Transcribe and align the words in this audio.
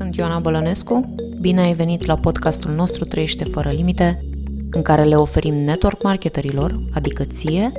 sunt 0.00 0.16
Ioana 0.16 0.38
Bălănescu. 0.38 1.14
Bine 1.40 1.60
ai 1.60 1.72
venit 1.72 2.04
la 2.04 2.18
podcastul 2.18 2.70
nostru 2.70 3.04
Trăiește 3.04 3.44
fără 3.44 3.70
limite, 3.70 4.24
în 4.70 4.82
care 4.82 5.04
le 5.04 5.16
oferim 5.16 5.54
network 5.54 6.02
marketerilor, 6.02 6.80
adică 6.92 7.24
ție, 7.24 7.72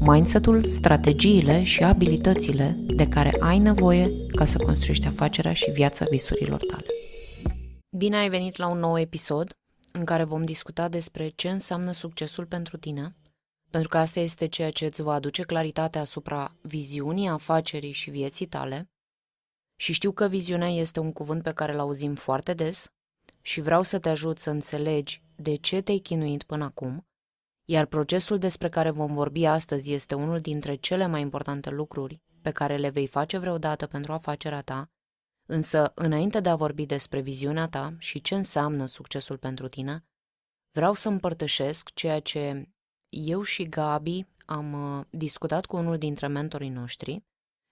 mindset-ul, 0.00 0.64
strategiile 0.64 1.62
și 1.62 1.84
abilitățile 1.84 2.76
de 2.86 3.08
care 3.08 3.36
ai 3.40 3.58
nevoie 3.58 4.10
ca 4.34 4.44
să 4.44 4.58
construiești 4.58 5.06
afacerea 5.06 5.52
și 5.52 5.70
viața 5.70 6.06
visurilor 6.10 6.64
tale. 6.64 6.86
Bine 7.96 8.16
ai 8.16 8.28
venit 8.28 8.56
la 8.56 8.68
un 8.68 8.78
nou 8.78 8.98
episod 8.98 9.52
în 9.92 10.04
care 10.04 10.24
vom 10.24 10.44
discuta 10.44 10.88
despre 10.88 11.32
ce 11.34 11.48
înseamnă 11.48 11.92
succesul 11.92 12.44
pentru 12.44 12.76
tine, 12.76 13.16
pentru 13.70 13.88
că 13.88 13.98
asta 13.98 14.20
este 14.20 14.46
ceea 14.46 14.70
ce 14.70 14.84
îți 14.84 15.02
va 15.02 15.12
aduce 15.12 15.42
claritate 15.42 15.98
asupra 15.98 16.54
viziunii 16.62 17.28
afacerii 17.28 17.92
și 17.92 18.10
vieții 18.10 18.46
tale. 18.46 18.88
Și 19.76 19.92
știu 19.92 20.12
că 20.12 20.28
viziunea 20.28 20.68
este 20.68 21.00
un 21.00 21.12
cuvânt 21.12 21.42
pe 21.42 21.52
care 21.52 21.72
îl 21.72 21.78
auzim 21.78 22.14
foarte 22.14 22.54
des 22.54 22.92
și 23.40 23.60
vreau 23.60 23.82
să 23.82 23.98
te 23.98 24.08
ajut 24.08 24.38
să 24.38 24.50
înțelegi 24.50 25.22
de 25.36 25.56
ce 25.56 25.80
te-ai 25.80 25.98
chinuit 25.98 26.42
până 26.42 26.64
acum, 26.64 27.06
iar 27.64 27.86
procesul 27.86 28.38
despre 28.38 28.68
care 28.68 28.90
vom 28.90 29.14
vorbi 29.14 29.44
astăzi 29.44 29.92
este 29.92 30.14
unul 30.14 30.40
dintre 30.40 30.74
cele 30.74 31.06
mai 31.06 31.20
importante 31.20 31.70
lucruri 31.70 32.22
pe 32.42 32.50
care 32.50 32.76
le 32.76 32.88
vei 32.88 33.06
face 33.06 33.38
vreodată 33.38 33.86
pentru 33.86 34.12
afacerea 34.12 34.62
ta, 34.62 34.90
însă 35.46 35.92
înainte 35.94 36.40
de 36.40 36.48
a 36.48 36.56
vorbi 36.56 36.86
despre 36.86 37.20
viziunea 37.20 37.68
ta 37.68 37.94
și 37.98 38.20
ce 38.20 38.34
înseamnă 38.34 38.86
succesul 38.86 39.38
pentru 39.38 39.68
tine, 39.68 40.04
vreau 40.72 40.92
să 40.94 41.08
împărtășesc 41.08 41.90
ceea 41.94 42.20
ce 42.20 42.68
eu 43.08 43.42
și 43.42 43.68
Gabi 43.68 44.26
am 44.46 44.98
uh, 44.98 45.04
discutat 45.10 45.66
cu 45.66 45.76
unul 45.76 45.98
dintre 45.98 46.26
mentorii 46.26 46.68
noștri, 46.68 47.24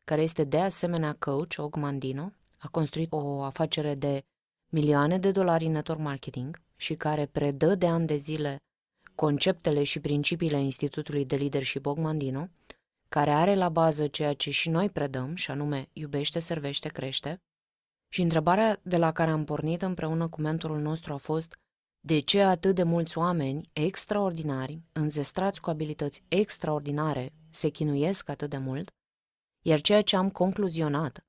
care 0.05 0.23
este 0.23 0.45
de 0.45 0.61
asemenea 0.61 1.17
coach, 1.19 1.55
Ogmandino, 1.57 2.33
a 2.59 2.69
construit 2.69 3.13
o 3.13 3.43
afacere 3.43 3.95
de 3.95 4.23
milioane 4.73 5.19
de 5.19 5.31
dolari 5.31 5.65
în 5.65 5.73
network 5.73 6.01
marketing 6.01 6.61
și 6.77 6.95
care 6.95 7.27
predă 7.27 7.75
de 7.75 7.87
ani 7.87 8.07
de 8.07 8.17
zile 8.17 8.57
conceptele 9.15 9.83
și 9.83 10.01
principiile 10.01 10.61
Institutului 10.61 11.25
de 11.25 11.37
Leadership 11.37 11.87
Ogmandino, 11.87 12.49
care 13.09 13.31
are 13.31 13.55
la 13.55 13.69
bază 13.69 14.07
ceea 14.07 14.35
ce 14.35 14.51
și 14.51 14.71
noi 14.71 14.91
predăm, 14.91 15.35
și 15.35 15.51
anume 15.51 15.89
iubește, 15.93 16.39
servește, 16.39 16.89
crește. 16.89 17.41
Și 18.09 18.23
întrebarea 18.23 18.81
de 18.83 18.97
la 18.97 19.13
care 19.13 19.31
am 19.31 19.45
pornit 19.45 19.83
împreună 19.83 20.29
cu 20.29 20.41
mentorul 20.41 20.81
nostru 20.81 21.13
a 21.13 21.17
fost 21.17 21.57
de 22.01 22.19
ce 22.19 22.43
atât 22.43 22.75
de 22.75 22.83
mulți 22.83 23.19
oameni 23.19 23.69
extraordinari, 23.73 24.83
înzestrați 24.93 25.61
cu 25.61 25.71
abilități 25.71 26.23
extraordinare, 26.29 27.33
se 27.51 27.69
chinuiesc 27.69 28.29
atât 28.29 28.51
de 28.51 28.59
mult? 28.59 28.91
Iar 29.63 29.81
ceea 29.81 30.03
ce 30.03 30.17
am 30.17 30.31
concluzionat 30.31 31.27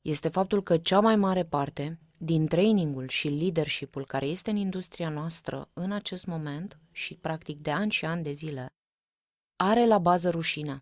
este 0.00 0.28
faptul 0.28 0.62
că 0.62 0.78
cea 0.78 1.00
mai 1.00 1.16
mare 1.16 1.44
parte 1.44 2.00
din 2.16 2.46
trainingul 2.46 3.08
și 3.08 3.28
leadershipul 3.28 4.06
care 4.06 4.26
este 4.26 4.50
în 4.50 4.56
industria 4.56 5.08
noastră 5.08 5.70
în 5.72 5.92
acest 5.92 6.26
moment 6.26 6.80
și 6.92 7.16
practic 7.16 7.60
de 7.60 7.70
ani 7.70 7.90
și 7.90 8.04
ani 8.04 8.22
de 8.22 8.32
zile, 8.32 8.68
are 9.56 9.86
la 9.86 9.98
bază 9.98 10.30
rușinea. 10.30 10.78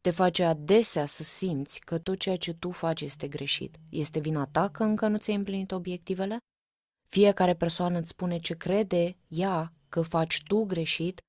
Te 0.00 0.10
face 0.10 0.44
adesea 0.44 1.06
să 1.06 1.22
simți 1.22 1.80
că 1.80 1.98
tot 1.98 2.18
ceea 2.18 2.36
ce 2.36 2.54
tu 2.54 2.70
faci 2.70 3.00
este 3.00 3.28
greșit. 3.28 3.76
Este 3.88 4.20
vina 4.20 4.46
ta 4.46 4.68
că 4.68 4.82
încă 4.82 5.08
nu 5.08 5.18
ți-ai 5.18 5.36
împlinit 5.36 5.72
obiectivele? 5.72 6.36
Fiecare 7.08 7.54
persoană 7.54 7.98
îți 7.98 8.08
spune 8.08 8.38
ce 8.38 8.54
crede 8.54 9.16
ea 9.28 9.72
că 9.88 10.02
faci 10.02 10.42
tu 10.42 10.64
greșit, 10.64 11.20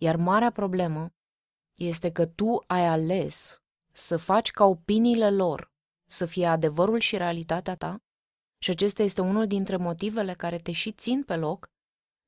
iar 0.00 0.16
marea 0.16 0.50
problemă 0.50 1.10
este 1.74 2.12
că 2.12 2.26
tu 2.26 2.58
ai 2.66 2.86
ales 2.86 3.60
să 3.96 4.16
faci 4.16 4.50
ca 4.50 4.64
opiniile 4.64 5.30
lor 5.30 5.72
să 6.08 6.26
fie 6.26 6.46
adevărul 6.46 6.98
și 6.98 7.16
realitatea 7.16 7.76
ta 7.76 8.02
și 8.62 8.70
acesta 8.70 9.02
este 9.02 9.20
unul 9.20 9.46
dintre 9.46 9.76
motivele 9.76 10.34
care 10.34 10.58
te 10.58 10.72
și 10.72 10.92
țin 10.92 11.22
pe 11.24 11.36
loc 11.36 11.66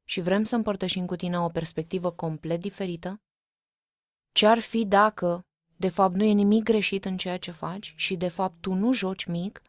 și 0.05 0.21
vrem 0.21 0.45
să 0.45 0.55
împărtășim 0.55 1.07
cu 1.07 1.17
tine 1.17 1.39
o 1.39 1.49
perspectivă 1.49 2.11
complet 2.11 2.61
diferită? 2.61 3.21
Ce 4.33 4.47
ar 4.47 4.59
fi 4.59 4.87
dacă, 4.87 5.47
de 5.77 5.89
fapt, 5.89 6.15
nu 6.15 6.23
e 6.23 6.33
nimic 6.33 6.63
greșit 6.63 7.05
în 7.05 7.17
ceea 7.17 7.39
ce 7.39 7.51
faci 7.51 7.95
și, 7.97 8.17
de 8.17 8.29
fapt, 8.29 8.61
tu 8.61 8.73
nu 8.73 8.93
joci 8.93 9.25
mic, 9.25 9.63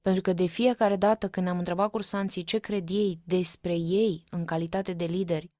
pentru 0.00 0.22
că 0.22 0.32
de 0.32 0.46
fiecare 0.46 0.96
dată 0.96 1.28
când 1.28 1.46
ne-am 1.46 1.58
întrebat 1.58 1.90
cursanții 1.90 2.44
ce 2.44 2.58
cred 2.58 2.88
ei 2.88 3.20
despre 3.24 3.76
ei 3.76 4.24
în 4.30 4.44
calitate 4.44 4.92
de 4.92 5.04
lideri, 5.04 5.50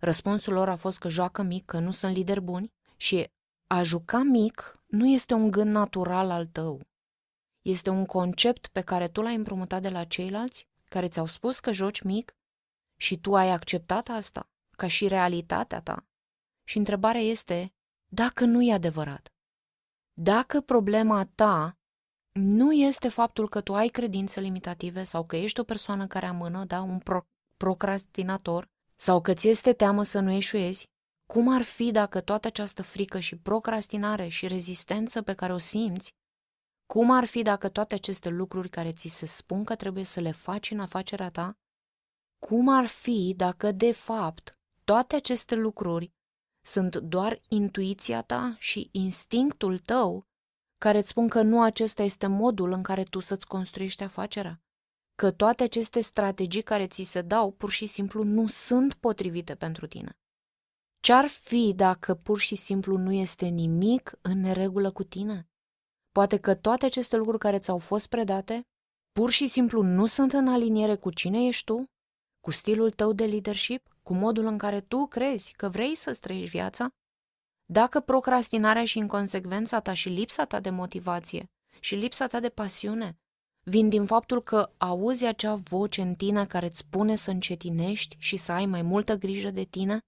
răspunsul 0.00 0.52
lor 0.52 0.68
a 0.68 0.76
fost 0.76 0.98
că 0.98 1.08
joacă 1.08 1.42
mic, 1.42 1.64
că 1.64 1.78
nu 1.78 1.90
sunt 1.90 2.16
lideri 2.16 2.40
buni 2.40 2.72
și 2.96 3.30
a 3.72 3.82
juca 3.82 4.22
mic 4.22 4.72
nu 4.86 5.06
este 5.06 5.34
un 5.34 5.50
gând 5.50 5.70
natural 5.70 6.30
al 6.30 6.46
tău. 6.46 6.80
Este 7.62 7.90
un 7.90 8.06
concept 8.06 8.66
pe 8.66 8.80
care 8.80 9.08
tu 9.08 9.22
l-ai 9.22 9.34
împrumutat 9.34 9.82
de 9.82 9.88
la 9.88 10.04
ceilalți, 10.04 10.68
care 10.84 11.08
ți-au 11.08 11.26
spus 11.26 11.60
că 11.60 11.72
joci 11.72 12.00
mic 12.00 12.36
și 12.96 13.18
tu 13.20 13.34
ai 13.34 13.50
acceptat 13.50 14.08
asta 14.08 14.48
ca 14.76 14.86
și 14.86 15.08
realitatea 15.08 15.80
ta. 15.80 16.06
Și 16.64 16.78
întrebarea 16.78 17.20
este, 17.20 17.72
dacă 18.06 18.44
nu 18.44 18.62
e 18.62 18.72
adevărat, 18.72 19.32
dacă 20.12 20.60
problema 20.60 21.24
ta 21.34 21.78
nu 22.32 22.72
este 22.72 23.08
faptul 23.08 23.48
că 23.48 23.60
tu 23.60 23.74
ai 23.74 23.88
credințe 23.88 24.40
limitative 24.40 25.02
sau 25.02 25.24
că 25.26 25.36
ești 25.36 25.60
o 25.60 25.64
persoană 25.64 26.06
care 26.06 26.26
amână, 26.26 26.64
da, 26.64 26.82
un 26.82 26.98
pro- 26.98 27.26
procrastinator, 27.56 28.68
sau 28.96 29.20
că 29.20 29.32
ți 29.32 29.48
este 29.48 29.72
teamă 29.72 30.02
să 30.02 30.20
nu 30.20 30.30
eșuezi, 30.30 30.88
cum 31.32 31.48
ar 31.48 31.62
fi 31.62 31.90
dacă 31.90 32.20
toată 32.20 32.46
această 32.46 32.82
frică 32.82 33.18
și 33.18 33.36
procrastinare 33.36 34.28
și 34.28 34.46
rezistență 34.46 35.22
pe 35.22 35.34
care 35.34 35.52
o 35.52 35.58
simți, 35.58 36.14
cum 36.86 37.10
ar 37.10 37.24
fi 37.24 37.42
dacă 37.42 37.68
toate 37.68 37.94
aceste 37.94 38.28
lucruri 38.28 38.68
care 38.68 38.92
ți 38.92 39.08
se 39.08 39.26
spun 39.26 39.64
că 39.64 39.74
trebuie 39.74 40.04
să 40.04 40.20
le 40.20 40.30
faci 40.30 40.70
în 40.70 40.80
afacerea 40.80 41.30
ta, 41.30 41.58
cum 42.46 42.68
ar 42.68 42.86
fi 42.86 43.34
dacă, 43.36 43.72
de 43.72 43.92
fapt, 43.92 44.50
toate 44.84 45.16
aceste 45.16 45.54
lucruri 45.54 46.12
sunt 46.66 46.96
doar 46.96 47.40
intuiția 47.48 48.22
ta 48.22 48.56
și 48.58 48.88
instinctul 48.92 49.78
tău 49.78 50.24
care 50.78 50.98
îți 50.98 51.08
spun 51.08 51.28
că 51.28 51.42
nu 51.42 51.62
acesta 51.62 52.02
este 52.02 52.26
modul 52.26 52.72
în 52.72 52.82
care 52.82 53.04
tu 53.04 53.20
să-ți 53.20 53.46
construiești 53.46 54.02
afacerea? 54.02 54.62
Că 55.14 55.30
toate 55.30 55.62
aceste 55.62 56.00
strategii 56.00 56.62
care 56.62 56.86
ți 56.86 57.02
se 57.02 57.22
dau 57.22 57.52
pur 57.52 57.70
și 57.70 57.86
simplu 57.86 58.22
nu 58.22 58.46
sunt 58.46 58.94
potrivite 58.94 59.54
pentru 59.54 59.86
tine. 59.86 60.19
Ce-ar 61.00 61.26
fi 61.26 61.72
dacă 61.76 62.14
pur 62.14 62.38
și 62.38 62.54
simplu 62.54 62.96
nu 62.96 63.12
este 63.12 63.46
nimic 63.46 64.12
în 64.20 64.40
neregulă 64.40 64.90
cu 64.90 65.02
tine? 65.02 65.48
Poate 66.12 66.36
că 66.38 66.54
toate 66.54 66.86
aceste 66.86 67.16
lucruri 67.16 67.38
care 67.38 67.58
ți-au 67.58 67.78
fost 67.78 68.06
predate 68.06 68.62
pur 69.12 69.30
și 69.30 69.46
simplu 69.46 69.82
nu 69.82 70.06
sunt 70.06 70.32
în 70.32 70.48
aliniere 70.48 70.96
cu 70.96 71.10
cine 71.10 71.46
ești 71.46 71.64
tu, 71.64 71.84
cu 72.40 72.50
stilul 72.50 72.90
tău 72.90 73.12
de 73.12 73.26
leadership, 73.26 73.96
cu 74.02 74.14
modul 74.14 74.44
în 74.44 74.58
care 74.58 74.80
tu 74.80 75.06
crezi 75.06 75.52
că 75.52 75.68
vrei 75.68 75.94
să-ți 75.94 76.20
trăiești 76.20 76.56
viața? 76.56 76.88
Dacă 77.64 78.00
procrastinarea 78.00 78.84
și 78.84 78.98
inconsecvența 78.98 79.80
ta 79.80 79.94
și 79.94 80.08
lipsa 80.08 80.44
ta 80.44 80.60
de 80.60 80.70
motivație 80.70 81.44
și 81.80 81.94
lipsa 81.94 82.26
ta 82.26 82.40
de 82.40 82.48
pasiune 82.48 83.18
vin 83.62 83.88
din 83.88 84.04
faptul 84.04 84.42
că 84.42 84.72
auzi 84.76 85.24
acea 85.24 85.54
voce 85.54 86.02
în 86.02 86.14
tine 86.14 86.46
care 86.46 86.66
îți 86.66 86.78
spune 86.78 87.14
să 87.14 87.30
încetinești 87.30 88.16
și 88.18 88.36
să 88.36 88.52
ai 88.52 88.66
mai 88.66 88.82
multă 88.82 89.16
grijă 89.16 89.50
de 89.50 89.64
tine 89.64 89.98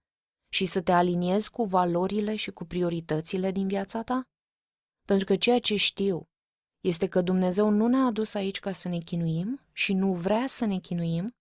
și 0.52 0.64
să 0.64 0.80
te 0.80 0.92
aliniezi 0.92 1.50
cu 1.50 1.64
valorile 1.64 2.36
și 2.36 2.50
cu 2.50 2.64
prioritățile 2.64 3.50
din 3.50 3.66
viața 3.66 4.02
ta? 4.02 4.28
Pentru 5.06 5.26
că 5.26 5.36
ceea 5.36 5.58
ce 5.58 5.76
știu 5.76 6.28
este 6.80 7.06
că 7.08 7.20
Dumnezeu 7.20 7.68
nu 7.68 7.86
ne-a 7.86 8.04
adus 8.04 8.34
aici 8.34 8.60
ca 8.60 8.72
să 8.72 8.88
ne 8.88 8.98
chinuim 8.98 9.60
și 9.72 9.92
nu 9.92 10.12
vrea 10.12 10.46
să 10.46 10.64
ne 10.64 10.78
chinuim. 10.78 11.34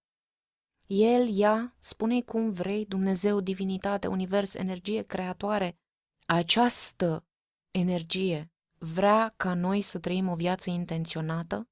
El, 0.87 1.37
ea, 1.37 1.75
spune 1.79 2.21
cum 2.21 2.49
vrei, 2.49 2.85
Dumnezeu, 2.85 3.39
divinitate, 3.39 4.07
univers, 4.07 4.53
energie 4.53 5.01
creatoare, 5.01 5.77
această 6.25 7.25
energie 7.71 8.51
vrea 8.77 9.33
ca 9.37 9.53
noi 9.53 9.81
să 9.81 9.99
trăim 9.99 10.27
o 10.27 10.35
viață 10.35 10.69
intenționată, 10.69 11.69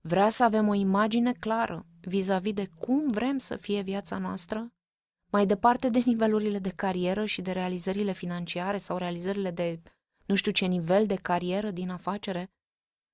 vrea 0.00 0.28
să 0.28 0.44
avem 0.44 0.68
o 0.68 0.74
imagine 0.74 1.32
clară 1.32 1.86
vis-a-vis 2.00 2.52
de 2.52 2.66
cum 2.66 3.08
vrem 3.08 3.38
să 3.38 3.56
fie 3.56 3.80
viața 3.80 4.18
noastră, 4.18 4.72
mai 5.30 5.46
departe 5.46 5.88
de 5.88 6.02
nivelurile 6.04 6.58
de 6.58 6.70
carieră 6.70 7.24
și 7.24 7.42
de 7.42 7.52
realizările 7.52 8.12
financiare 8.12 8.78
sau 8.78 8.96
realizările 8.96 9.50
de 9.50 9.82
nu 10.26 10.34
știu 10.34 10.52
ce 10.52 10.66
nivel 10.66 11.06
de 11.06 11.14
carieră 11.14 11.70
din 11.70 11.90
afacere, 11.90 12.52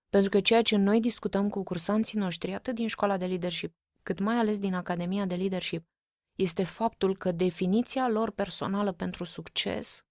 pentru 0.09 0.31
că 0.31 0.41
ceea 0.41 0.63
ce 0.63 0.77
noi 0.77 1.01
discutăm 1.01 1.49
cu 1.49 1.63
cursanții 1.63 2.19
noștri, 2.19 2.55
atât 2.55 2.75
din 2.75 2.89
școala 2.89 3.17
de 3.17 3.27
leadership, 3.27 3.75
cât 4.03 4.19
mai 4.19 4.37
ales 4.37 4.59
din 4.59 4.75
Academia 4.75 5.27
de 5.27 5.35
Leadership, 5.35 5.87
este 6.35 6.65
faptul 6.65 7.17
că 7.17 7.33
definiția 7.33 8.09
lor 8.09 8.31
personală 8.31 8.93
pentru 8.93 9.25
succes 9.25 10.05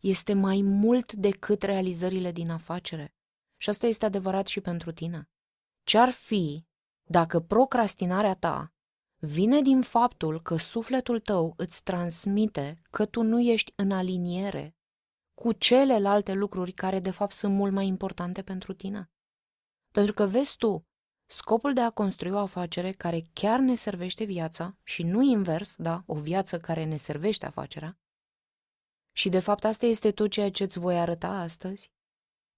este 0.00 0.32
mai 0.32 0.60
mult 0.62 1.12
decât 1.12 1.62
realizările 1.62 2.32
din 2.32 2.50
afacere. 2.50 3.14
Și 3.56 3.68
asta 3.68 3.86
este 3.86 4.04
adevărat 4.04 4.46
și 4.46 4.60
pentru 4.60 4.92
tine. 4.92 5.28
Ce-ar 5.82 6.10
fi 6.10 6.66
dacă 7.04 7.40
procrastinarea 7.40 8.34
ta 8.34 8.72
vine 9.20 9.60
din 9.62 9.80
faptul 9.80 10.40
că 10.40 10.56
sufletul 10.56 11.20
tău 11.20 11.54
îți 11.56 11.82
transmite 11.82 12.82
că 12.90 13.06
tu 13.06 13.22
nu 13.22 13.40
ești 13.40 13.72
în 13.76 13.90
aliniere 13.90 14.76
cu 15.34 15.52
celelalte 15.52 16.32
lucruri 16.32 16.72
care 16.72 17.00
de 17.00 17.10
fapt 17.10 17.32
sunt 17.32 17.54
mult 17.54 17.72
mai 17.72 17.86
importante 17.86 18.42
pentru 18.42 18.72
tine? 18.72 19.10
Pentru 19.92 20.14
că 20.14 20.26
vezi 20.26 20.56
tu, 20.56 20.86
scopul 21.26 21.72
de 21.72 21.80
a 21.80 21.90
construi 21.90 22.30
o 22.30 22.38
afacere 22.38 22.92
care 22.92 23.26
chiar 23.32 23.58
ne 23.58 23.74
servește 23.74 24.24
viața 24.24 24.76
și 24.82 25.02
nu 25.02 25.22
invers, 25.22 25.74
da, 25.76 26.02
o 26.06 26.14
viață 26.14 26.60
care 26.60 26.84
ne 26.84 26.96
servește 26.96 27.46
afacerea. 27.46 27.98
Și 29.12 29.28
de 29.28 29.38
fapt 29.38 29.64
asta 29.64 29.86
este 29.86 30.10
tot 30.10 30.30
ceea 30.30 30.50
ce 30.50 30.62
îți 30.62 30.78
voi 30.78 30.98
arăta 30.98 31.28
astăzi. 31.28 31.92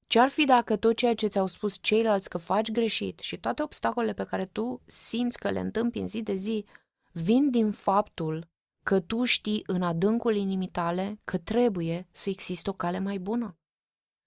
Ce-ar 0.06 0.28
fi 0.28 0.44
dacă 0.44 0.76
tot 0.76 0.96
ceea 0.96 1.14
ce 1.14 1.26
ți-au 1.26 1.46
spus 1.46 1.78
ceilalți 1.81 2.28
că 2.28 2.38
faci 2.38 2.70
greșit 2.70 3.19
și 3.19 3.38
toate 3.38 3.62
obstacolele 3.62 4.12
pe 4.12 4.25
care 4.25 4.46
tu 4.46 4.82
simți 4.87 5.38
că 5.38 5.50
le 5.50 5.60
întâmpini 5.60 6.08
zi 6.08 6.22
de 6.22 6.34
zi 6.34 6.64
vin 7.12 7.50
din 7.50 7.70
faptul 7.70 8.50
că 8.82 9.00
tu 9.00 9.25
știi 9.25 9.62
în 9.66 9.82
adâncul 9.82 10.37
inimii 10.37 10.69
tale 10.69 11.20
că 11.25 11.38
trebuie 11.38 12.08
să 12.10 12.31
existe 12.31 12.70
o 12.70 12.72
cale 12.72 12.99
mai 12.99 13.19
bună. 13.19 13.56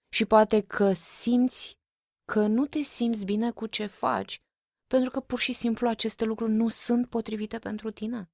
Și 0.10 0.26
poate 0.26 0.62
că 0.62 0.94
simți 0.94 1.80
că 2.26 2.48
nu 2.48 2.66
te 2.66 2.82
simți 2.82 3.26
bine 3.26 3.52
cu 3.52 3.66
ce 3.68 3.86
faci, 3.86 4.42
pentru 4.88 5.10
că 5.12 5.20
pur 5.20 5.40
și 5.40 5.54
simplu 5.54 5.88
aceste 5.88 6.26
lucruri 6.26 6.52
nu 6.52 6.68
sunt 6.68 7.10
potrivite 7.10 7.60
pentru 7.60 7.92
tine. 7.92 8.30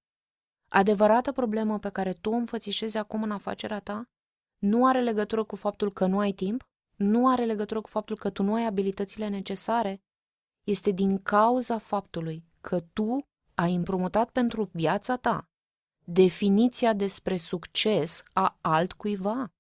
Adevărata 0.68 1.32
problemă 1.32 1.80
pe 1.80 1.90
care 1.90 2.14
tu 2.14 2.30
o 2.30 2.34
înfățișezi 2.34 2.98
acum 2.98 3.24
în 3.24 3.32
afacerea 3.32 3.80
ta 3.80 4.10
nu 4.58 4.86
are 4.86 5.02
legătură 5.02 5.44
cu 5.44 5.56
faptul 5.56 5.94
că 5.94 6.06
nu 6.06 6.20
ai 6.20 6.32
timp, 6.32 6.70
nu 7.02 7.28
are 7.28 7.46
legătură 7.46 7.82
cu 7.82 7.90
faptul 7.90 8.18
că 8.18 8.30
tu 8.30 8.44
nu 8.44 8.54
ai 8.54 8.66
abilitățile 8.66 9.28
necesare, 9.28 10.02
este 10.64 10.92
din 10.92 11.22
cauza 11.22 11.78
faptului 11.78 12.46
că 12.62 12.80
tu 12.80 13.28
ai 13.56 13.76
împrumutat 13.76 14.30
pentru 14.30 14.70
viața 14.74 15.16
ta 15.18 15.52
definiția 16.04 16.94
despre 16.94 17.38
succes 17.38 18.24
a 18.34 18.58
altcuiva. 18.62 19.54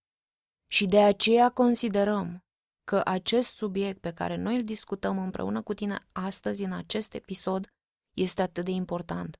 Și 0.67 0.85
de 0.85 0.99
aceea 0.99 1.49
considerăm 1.49 2.43
că 2.83 3.01
acest 3.05 3.55
subiect 3.55 3.99
pe 3.99 4.13
care 4.13 4.35
noi 4.35 4.55
îl 4.55 4.63
discutăm 4.63 5.17
împreună 5.17 5.61
cu 5.61 5.73
tine 5.73 6.07
astăzi 6.11 6.63
în 6.63 6.71
acest 6.71 7.13
episod 7.13 7.73
este 8.13 8.41
atât 8.41 8.65
de 8.65 8.71
important. 8.71 9.39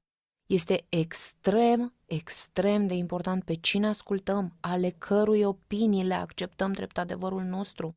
Este 0.52 0.86
extrem, 0.90 1.94
extrem 2.06 2.88
de 2.88 2.94
important 2.94 3.44
pe 3.44 3.54
cine 3.54 3.88
ascultăm, 3.88 4.58
ale 4.60 4.90
cărui 4.90 5.44
opinii 5.44 6.04
le 6.04 6.14
acceptăm 6.14 6.72
drept 6.72 6.98
adevărul 6.98 7.42
nostru. 7.42 7.96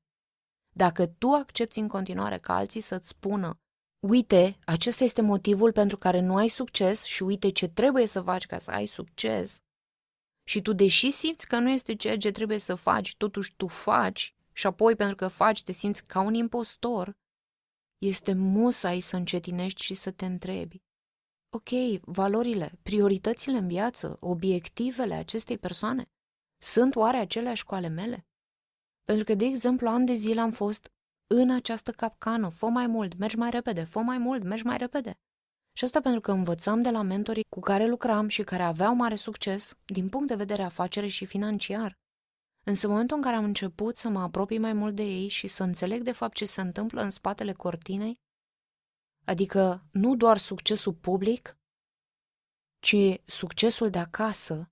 Dacă 0.77 1.07
tu 1.07 1.29
accepti 1.29 1.79
în 1.79 1.89
continuare 1.89 2.39
ca 2.39 2.55
alții 2.55 2.81
să-ți 2.81 3.09
spună 3.09 3.59
uite, 4.07 4.59
acesta 4.65 5.05
este 5.05 5.23
motivul 5.23 5.73
pentru 5.73 5.97
care 5.97 6.21
nu 6.21 6.37
ai 6.37 6.49
succes 6.49 7.05
și 7.05 7.23
uite 7.23 7.51
ce 7.51 7.69
trebuie 7.69 8.07
să 8.07 8.21
faci 8.21 8.47
ca 8.47 8.59
să 8.59 8.71
ai 8.71 8.87
succes, 8.87 9.59
și 10.49 10.63
tu, 10.63 10.73
deși 10.73 11.11
simți 11.11 11.47
că 11.47 11.59
nu 11.59 11.71
este 11.71 11.97
ceea 11.97 12.17
ce 12.17 12.31
trebuie 12.31 12.59
să 12.59 12.75
faci, 12.75 13.17
totuși 13.17 13.55
tu 13.57 13.67
faci 13.67 14.35
și 14.53 14.67
apoi 14.67 14.97
pentru 14.97 15.17
că 15.17 15.29
faci 15.29 15.63
te 15.63 15.73
simți 15.73 16.05
ca 16.05 16.21
un 16.21 16.35
impostor, 16.35 17.13
este 17.99 18.33
musai 18.33 19.01
să 19.01 19.17
încetinești 19.17 19.83
și 19.83 19.95
să 19.95 20.11
te 20.11 20.25
întrebi. 20.25 20.83
Ok, 21.57 22.01
valorile, 22.01 22.79
prioritățile 22.83 23.57
în 23.57 23.67
viață, 23.67 24.17
obiectivele 24.21 25.15
acestei 25.15 25.59
persoane, 25.59 26.11
sunt 26.63 26.97
oare 26.97 27.17
aceleași 27.17 27.65
cu 27.65 27.75
ale 27.75 27.89
mele? 27.89 28.27
Pentru 29.05 29.25
că, 29.25 29.35
de 29.35 29.45
exemplu, 29.45 29.89
ani 29.89 30.07
de 30.07 30.13
zile 30.13 30.41
am 30.41 30.51
fost 30.51 30.93
în 31.35 31.51
această 31.51 31.91
capcană, 31.91 32.49
fă 32.49 32.67
mai 32.67 32.87
mult, 32.87 33.17
mergi 33.19 33.37
mai 33.37 33.51
repede, 33.51 33.85
fă 33.85 33.99
mai 33.99 34.19
mult, 34.19 34.43
mergi 34.43 34.65
mai 34.65 34.77
repede. 34.77 35.19
Și 35.77 35.85
asta 35.85 36.01
pentru 36.01 36.21
că 36.21 36.33
învățam 36.33 36.83
de 36.83 36.91
la 36.91 37.03
mentorii 37.03 37.47
cu 37.49 37.61
care 37.61 37.87
lucram 37.87 38.29
și 38.29 38.43
care 38.43 38.63
aveau 38.63 38.95
mare 38.95 39.15
succes 39.15 39.75
din 39.85 40.09
punct 40.09 40.29
de 40.29 40.35
vedere 40.35 40.63
afacere 40.63 41.07
și 41.07 41.25
financiar. 41.25 41.99
Însă 42.65 42.87
în 42.87 42.93
momentul 42.93 43.17
în 43.17 43.23
care 43.23 43.37
am 43.37 43.45
început 43.45 43.97
să 43.97 44.09
mă 44.09 44.21
apropii 44.21 44.59
mai 44.59 44.73
mult 44.73 44.95
de 44.95 45.03
ei 45.03 45.29
și 45.29 45.47
să 45.47 45.63
înțeleg 45.63 46.03
de 46.03 46.13
fapt 46.13 46.35
ce 46.35 46.45
se 46.45 46.61
întâmplă 46.61 47.03
în 47.03 47.11
spatele 47.11 47.53
cortinei, 47.53 48.23
adică 49.25 49.87
nu 49.91 50.17
doar 50.17 50.39
succesul 50.39 50.95
public, 50.95 51.59
ci 52.79 52.97
succesul 53.27 53.91
de 53.91 53.99
acasă, 53.99 54.71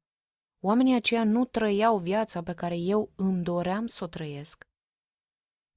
oamenii 0.65 0.95
aceia 0.95 1.25
nu 1.25 1.45
trăiau 1.45 1.99
viața 1.99 2.43
pe 2.43 2.55
care 2.55 2.77
eu 2.77 3.13
îmi 3.17 3.43
doream 3.43 3.87
să 3.87 4.05
o 4.05 4.07
trăiesc. 4.07 4.67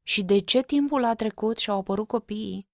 Și 0.08 0.24
de 0.24 0.40
ce 0.40 0.64
timpul 0.64 1.04
a 1.04 1.16
trecut 1.16 1.58
și 1.58 1.70
au 1.70 1.80
apărut 1.80 2.08
copiii, 2.08 2.68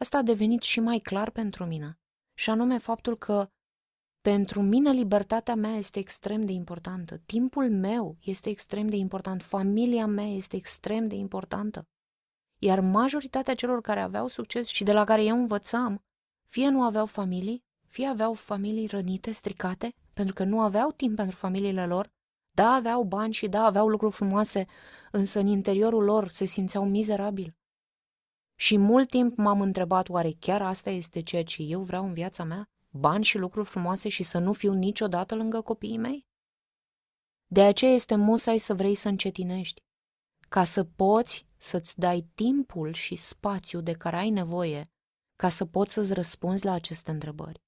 asta 0.00 0.18
a 0.18 0.22
devenit 0.22 0.62
și 0.62 0.80
mai 0.80 0.98
clar 0.98 1.30
pentru 1.30 1.64
mine. 1.64 1.98
Și 2.34 2.50
anume 2.50 2.78
faptul 2.78 3.18
că 3.18 3.50
pentru 4.20 4.62
mine 4.62 4.90
libertatea 4.90 5.54
mea 5.54 5.76
este 5.76 5.98
extrem 5.98 6.44
de 6.44 6.52
importantă, 6.52 7.18
timpul 7.18 7.70
meu 7.70 8.16
este 8.20 8.48
extrem 8.48 8.88
de 8.88 8.96
important, 8.96 9.42
familia 9.42 10.06
mea 10.06 10.26
este 10.26 10.56
extrem 10.56 11.08
de 11.08 11.14
importantă. 11.14 11.88
Iar 12.62 12.80
majoritatea 12.80 13.54
celor 13.54 13.80
care 13.80 14.00
aveau 14.00 14.26
succes 14.26 14.68
și 14.68 14.84
de 14.84 14.92
la 14.92 15.04
care 15.04 15.24
eu 15.24 15.36
învățam, 15.36 16.04
fie 16.44 16.68
nu 16.68 16.82
aveau 16.82 17.06
familii, 17.06 17.64
fie 17.86 18.06
aveau 18.06 18.34
familii 18.34 18.86
rănite, 18.86 19.30
stricate, 19.30 19.94
pentru 20.12 20.34
că 20.34 20.44
nu 20.44 20.60
aveau 20.60 20.92
timp 20.92 21.16
pentru 21.16 21.36
familiile 21.36 21.86
lor, 21.86 22.08
da, 22.50 22.72
aveau 22.72 23.04
bani 23.04 23.32
și 23.32 23.48
da, 23.48 23.64
aveau 23.64 23.88
lucruri 23.88 24.14
frumoase, 24.14 24.66
însă 25.10 25.38
în 25.38 25.46
interiorul 25.46 26.04
lor 26.04 26.28
se 26.28 26.44
simțeau 26.44 26.84
mizerabil. 26.84 27.54
Și 28.54 28.78
mult 28.78 29.08
timp 29.08 29.36
m-am 29.36 29.60
întrebat, 29.60 30.08
oare 30.08 30.30
chiar 30.38 30.62
asta 30.62 30.90
este 30.90 31.22
ceea 31.22 31.44
ce 31.44 31.62
eu 31.62 31.82
vreau 31.82 32.04
în 32.04 32.12
viața 32.12 32.44
mea? 32.44 32.64
Bani 32.90 33.24
și 33.24 33.38
lucruri 33.38 33.68
frumoase 33.68 34.08
și 34.08 34.22
să 34.22 34.38
nu 34.38 34.52
fiu 34.52 34.72
niciodată 34.72 35.34
lângă 35.34 35.60
copiii 35.60 35.98
mei? 35.98 36.26
De 37.46 37.62
aceea 37.62 37.92
este 37.92 38.14
musai 38.14 38.58
să 38.58 38.74
vrei 38.74 38.94
să 38.94 39.08
încetinești, 39.08 39.82
ca 40.48 40.64
să 40.64 40.84
poți 40.84 41.48
să-ți 41.60 41.98
dai 41.98 42.30
timpul 42.34 42.92
și 42.92 43.16
spațiu 43.16 43.80
de 43.80 43.92
care 43.92 44.16
ai 44.16 44.30
nevoie 44.30 44.84
ca 45.36 45.48
să 45.48 45.66
poți 45.66 45.92
să-ți 45.92 46.14
răspunzi 46.14 46.64
la 46.64 46.72
aceste 46.72 47.10
întrebări. 47.10 47.62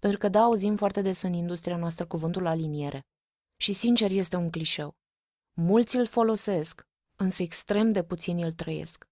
Pentru 0.00 0.18
că 0.18 0.28
da, 0.28 0.40
auzim 0.40 0.76
foarte 0.76 1.02
des 1.02 1.22
în 1.22 1.32
industria 1.32 1.76
noastră 1.76 2.06
cuvântul 2.06 2.46
aliniere. 2.46 3.00
Și 3.56 3.72
sincer 3.72 4.10
este 4.10 4.36
un 4.36 4.50
clișeu. 4.50 4.96
Mulți 5.52 5.96
îl 5.96 6.06
folosesc, 6.06 6.82
însă 7.18 7.42
extrem 7.42 7.92
de 7.92 8.04
puțini 8.04 8.42
îl 8.42 8.52
trăiesc. 8.52 9.04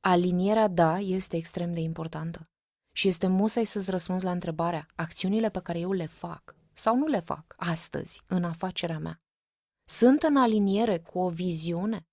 Alinierea, 0.00 0.68
da, 0.68 0.98
este 0.98 1.36
extrem 1.36 1.72
de 1.72 1.80
importantă. 1.80 2.50
Și 2.94 3.08
este 3.08 3.26
musai 3.26 3.64
să-ți 3.64 3.90
răspunzi 3.90 4.24
la 4.24 4.30
întrebarea, 4.30 4.86
acțiunile 4.94 5.50
pe 5.50 5.60
care 5.60 5.78
eu 5.78 5.92
le 5.92 6.06
fac 6.06 6.56
sau 6.72 6.96
nu 6.96 7.06
le 7.06 7.20
fac 7.20 7.54
astăzi 7.56 8.22
în 8.26 8.44
afacerea 8.44 8.98
mea, 8.98 9.20
sunt 9.88 10.22
în 10.22 10.36
aliniere 10.36 10.98
cu 11.00 11.18
o 11.18 11.28
viziune 11.28 12.06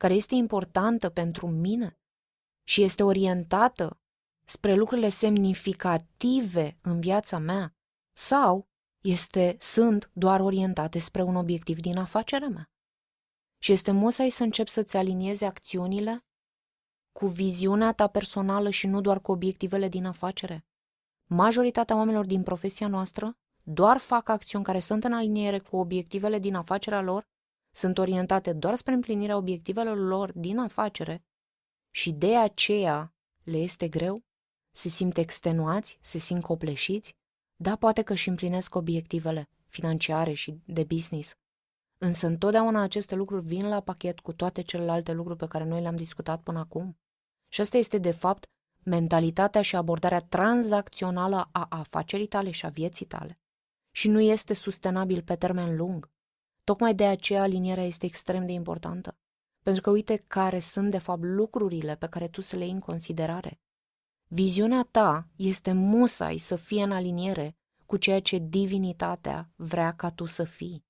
care 0.00 0.14
este 0.14 0.34
importantă 0.34 1.08
pentru 1.08 1.48
mine 1.48 1.98
și 2.66 2.82
este 2.82 3.02
orientată 3.02 4.00
spre 4.44 4.74
lucrurile 4.74 5.08
semnificative 5.08 6.78
în 6.82 7.00
viața 7.00 7.38
mea 7.38 7.74
sau 8.16 8.68
este, 9.00 9.56
sunt 9.58 10.10
doar 10.12 10.40
orientate 10.40 10.98
spre 10.98 11.22
un 11.22 11.36
obiectiv 11.36 11.78
din 11.80 11.98
afacerea 11.98 12.48
mea. 12.48 12.70
Și 13.62 13.72
este 13.72 13.90
musai 13.90 14.30
să 14.30 14.42
începi 14.42 14.70
să-ți 14.70 14.96
aliniezi 14.96 15.44
acțiunile 15.44 16.24
cu 17.12 17.26
viziunea 17.26 17.92
ta 17.92 18.06
personală 18.06 18.70
și 18.70 18.86
nu 18.86 19.00
doar 19.00 19.20
cu 19.20 19.32
obiectivele 19.32 19.88
din 19.88 20.04
afacere. 20.04 20.66
Majoritatea 21.24 21.96
oamenilor 21.96 22.26
din 22.26 22.42
profesia 22.42 22.88
noastră 22.88 23.38
doar 23.62 23.98
fac 23.98 24.28
acțiuni 24.28 24.64
care 24.64 24.78
sunt 24.78 25.04
în 25.04 25.12
aliniere 25.12 25.58
cu 25.58 25.76
obiectivele 25.76 26.38
din 26.38 26.54
afacerea 26.54 27.00
lor, 27.00 27.28
sunt 27.70 27.98
orientate 27.98 28.52
doar 28.52 28.74
spre 28.74 28.92
împlinirea 28.92 29.36
obiectivelor 29.36 29.98
lor 29.98 30.32
din 30.32 30.58
afacere 30.58 31.24
și 31.90 32.12
de 32.12 32.36
aceea 32.36 33.14
le 33.42 33.58
este 33.58 33.88
greu, 33.88 34.22
se 34.70 34.88
simt 34.88 35.16
extenuați, 35.16 35.98
se 36.00 36.18
simt 36.18 36.42
copleșiți 36.42 37.18
da, 37.62 37.76
poate 37.76 38.02
că 38.02 38.12
își 38.12 38.28
împlinesc 38.28 38.74
obiectivele 38.74 39.48
financiare 39.66 40.32
și 40.32 40.62
de 40.66 40.84
business, 40.84 41.34
însă 41.98 42.26
întotdeauna 42.26 42.82
aceste 42.82 43.14
lucruri 43.14 43.46
vin 43.46 43.68
la 43.68 43.80
pachet 43.80 44.20
cu 44.20 44.32
toate 44.32 44.62
celelalte 44.62 45.12
lucruri 45.12 45.38
pe 45.38 45.46
care 45.46 45.64
noi 45.64 45.80
le-am 45.80 45.96
discutat 45.96 46.42
până 46.42 46.58
acum. 46.58 46.98
Și 47.48 47.60
asta 47.60 47.76
este, 47.76 47.98
de 47.98 48.10
fapt, 48.10 48.44
mentalitatea 48.84 49.62
și 49.62 49.76
abordarea 49.76 50.18
tranzacțională 50.18 51.48
a 51.52 51.66
afacerii 51.68 52.26
tale 52.26 52.50
și 52.50 52.66
a 52.66 52.68
vieții 52.68 53.06
tale. 53.06 53.38
Și 53.90 54.08
nu 54.08 54.20
este 54.20 54.54
sustenabil 54.54 55.22
pe 55.22 55.36
termen 55.36 55.76
lung. 55.76 56.10
Tocmai 56.64 56.94
de 56.94 57.06
aceea 57.06 57.42
alinierea 57.42 57.84
este 57.84 58.06
extrem 58.06 58.46
de 58.46 58.52
importantă. 58.52 59.16
Pentru 59.62 59.82
că 59.82 59.90
uite 59.90 60.16
care 60.26 60.58
sunt, 60.58 60.90
de 60.90 60.98
fapt, 60.98 61.22
lucrurile 61.22 61.96
pe 61.96 62.06
care 62.06 62.28
tu 62.28 62.40
să 62.40 62.56
le 62.56 62.64
iei 62.64 62.72
în 62.72 62.78
considerare. 62.78 63.60
Viziunea 64.26 64.82
ta 64.90 65.28
este 65.36 65.72
musai 65.72 66.38
să 66.38 66.56
fie 66.56 66.82
în 66.82 66.92
aliniere 66.92 67.56
cu 67.86 67.96
ceea 67.96 68.20
ce 68.20 68.38
divinitatea 68.38 69.50
vrea 69.56 69.94
ca 69.94 70.10
tu 70.10 70.24
să 70.24 70.44
fii. 70.44 70.84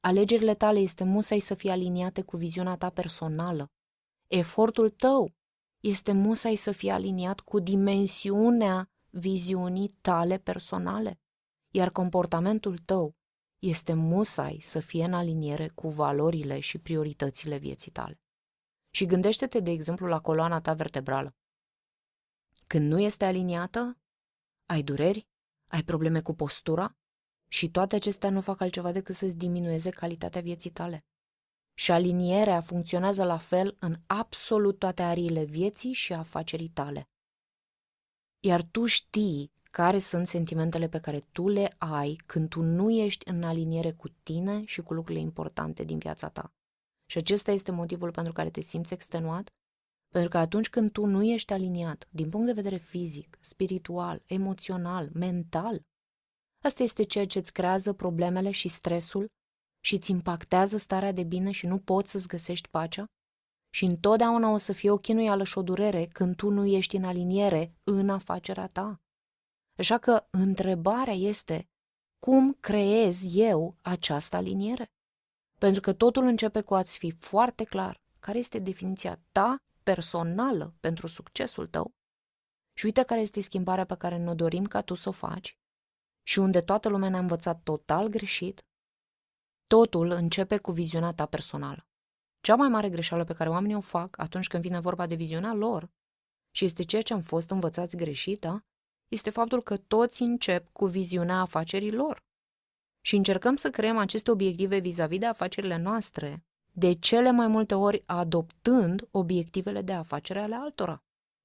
Alegerile 0.00 0.54
tale 0.54 0.78
este 0.78 1.04
musai 1.04 1.40
să 1.40 1.54
fie 1.54 1.70
aliniate 1.70 2.22
cu 2.22 2.36
viziunea 2.36 2.76
ta 2.76 2.90
personală. 2.90 3.70
Efortul 4.26 4.90
tău 4.90 5.34
este 5.80 6.12
musai 6.12 6.54
să 6.56 6.72
fie 6.72 6.92
aliniat 6.92 7.40
cu 7.40 7.58
dimensiunea 7.58 8.90
viziunii 9.10 9.88
tale 10.00 10.38
personale, 10.38 11.20
iar 11.70 11.90
comportamentul 11.90 12.78
tău 12.78 13.14
este 13.68 13.92
musai 13.92 14.58
să 14.60 14.80
fie 14.80 15.04
în 15.04 15.12
aliniere 15.12 15.68
cu 15.68 15.88
valorile 15.88 16.60
și 16.60 16.78
prioritățile 16.78 17.56
vieții 17.58 17.90
tale. 17.90 18.20
Și 18.90 19.06
gândește-te, 19.06 19.60
de 19.60 19.70
exemplu, 19.70 20.06
la 20.06 20.20
coloana 20.20 20.60
ta 20.60 20.72
vertebrală. 20.74 21.36
Când 22.66 22.90
nu 22.90 23.00
este 23.00 23.24
aliniată, 23.24 23.98
ai 24.66 24.82
dureri, 24.82 25.28
ai 25.66 25.82
probleme 25.82 26.20
cu 26.20 26.34
postura 26.34 26.96
și 27.48 27.70
toate 27.70 27.96
acestea 27.96 28.30
nu 28.30 28.40
fac 28.40 28.60
altceva 28.60 28.92
decât 28.92 29.14
să-ți 29.14 29.36
diminueze 29.36 29.90
calitatea 29.90 30.40
vieții 30.40 30.70
tale. 30.70 31.04
Și 31.74 31.90
alinierea 31.90 32.60
funcționează 32.60 33.24
la 33.24 33.38
fel 33.38 33.76
în 33.78 33.96
absolut 34.06 34.78
toate 34.78 35.02
ariile 35.02 35.44
vieții 35.44 35.92
și 35.92 36.12
afacerii 36.12 36.68
tale. 36.68 37.08
Iar 38.40 38.62
tu 38.62 38.84
știi 38.84 39.52
care 39.82 39.98
sunt 39.98 40.26
sentimentele 40.26 40.88
pe 40.88 41.00
care 41.00 41.20
tu 41.32 41.48
le 41.48 41.74
ai 41.78 42.22
când 42.26 42.48
tu 42.48 42.62
nu 42.62 42.90
ești 42.90 43.28
în 43.28 43.42
aliniere 43.42 43.92
cu 43.92 44.08
tine 44.08 44.64
și 44.64 44.82
cu 44.82 44.94
lucrurile 44.94 45.24
importante 45.24 45.84
din 45.84 45.98
viața 45.98 46.28
ta. 46.28 46.52
Și 47.10 47.18
acesta 47.18 47.50
este 47.50 47.70
motivul 47.70 48.10
pentru 48.10 48.32
care 48.32 48.50
te 48.50 48.60
simți 48.60 48.92
extenuat 48.92 49.46
pentru 50.12 50.30
că 50.30 50.38
atunci 50.38 50.68
când 50.68 50.90
tu 50.90 51.06
nu 51.06 51.22
ești 51.24 51.52
aliniat 51.52 52.08
din 52.10 52.28
punct 52.28 52.46
de 52.46 52.52
vedere 52.52 52.76
fizic, 52.76 53.38
spiritual, 53.40 54.22
emoțional, 54.26 55.10
mental, 55.12 55.80
asta 56.64 56.82
este 56.82 57.02
ceea 57.02 57.26
ce 57.26 57.38
îți 57.38 57.52
creează 57.52 57.92
problemele 57.92 58.50
și 58.50 58.68
stresul 58.68 59.26
și 59.84 59.94
îți 59.94 60.10
impactează 60.10 60.76
starea 60.76 61.12
de 61.12 61.22
bine 61.22 61.50
și 61.50 61.66
nu 61.66 61.78
poți 61.78 62.10
să-ți 62.10 62.28
găsești 62.28 62.68
pacea? 62.68 63.04
Și 63.74 63.84
întotdeauna 63.84 64.50
o 64.50 64.56
să 64.56 64.72
fie 64.72 64.90
o 64.90 64.96
chinuialăș 64.96 65.48
și 65.48 65.58
o 65.58 65.62
durere 65.62 66.06
când 66.06 66.36
tu 66.36 66.50
nu 66.50 66.66
ești 66.66 66.96
în 66.96 67.04
aliniere 67.04 67.72
în 67.84 68.10
afacerea 68.10 68.66
ta. 68.66 69.00
Așa 69.78 69.98
că 69.98 70.26
întrebarea 70.30 71.14
este, 71.14 71.68
cum 72.18 72.52
creez 72.60 73.34
eu 73.34 73.76
această 73.82 74.36
aliniere? 74.36 74.90
Pentru 75.58 75.80
că 75.80 75.92
totul 75.92 76.24
începe 76.24 76.60
cu 76.60 76.74
a-ți 76.74 76.98
fi 76.98 77.10
foarte 77.10 77.64
clar 77.64 78.00
care 78.18 78.38
este 78.38 78.58
definiția 78.58 79.20
ta 79.32 79.62
personală 79.82 80.74
pentru 80.80 81.06
succesul 81.06 81.66
tău 81.66 81.94
și 82.78 82.84
uite 82.84 83.02
care 83.02 83.20
este 83.20 83.40
schimbarea 83.40 83.84
pe 83.84 83.96
care 83.96 84.16
ne 84.16 84.34
dorim 84.34 84.64
ca 84.64 84.82
tu 84.82 84.94
să 84.94 85.08
o 85.08 85.12
faci 85.12 85.58
și 86.22 86.38
unde 86.38 86.60
toată 86.60 86.88
lumea 86.88 87.08
ne-a 87.08 87.18
învățat 87.18 87.62
total 87.62 88.08
greșit, 88.08 88.66
totul 89.66 90.10
începe 90.10 90.58
cu 90.58 90.72
viziunea 90.72 91.12
ta 91.12 91.26
personală. 91.26 91.86
Cea 92.40 92.56
mai 92.56 92.68
mare 92.68 92.90
greșeală 92.90 93.24
pe 93.24 93.34
care 93.34 93.50
oamenii 93.50 93.76
o 93.76 93.80
fac 93.80 94.18
atunci 94.18 94.46
când 94.46 94.62
vine 94.62 94.80
vorba 94.80 95.06
de 95.06 95.14
viziunea 95.14 95.52
lor 95.52 95.90
și 96.50 96.64
este 96.64 96.82
ceea 96.82 97.02
ce 97.02 97.12
am 97.12 97.20
fost 97.20 97.50
învățați 97.50 97.96
greșită, 97.96 98.64
este 99.08 99.30
faptul 99.30 99.62
că 99.62 99.76
toți 99.76 100.22
încep 100.22 100.68
cu 100.72 100.86
viziunea 100.86 101.40
afacerii 101.40 101.92
lor. 101.92 102.24
Și 103.00 103.16
încercăm 103.16 103.56
să 103.56 103.70
creăm 103.70 103.96
aceste 103.96 104.30
obiective 104.30 104.78
vis-a-vis 104.78 105.18
de 105.18 105.26
afacerile 105.26 105.76
noastre 105.76 106.44
de 106.72 106.92
cele 106.92 107.30
mai 107.30 107.46
multe 107.46 107.74
ori 107.74 108.02
adoptând 108.06 109.08
obiectivele 109.10 109.82
de 109.82 109.92
afacere 109.92 110.40
ale 110.40 110.54
altora. 110.54 111.02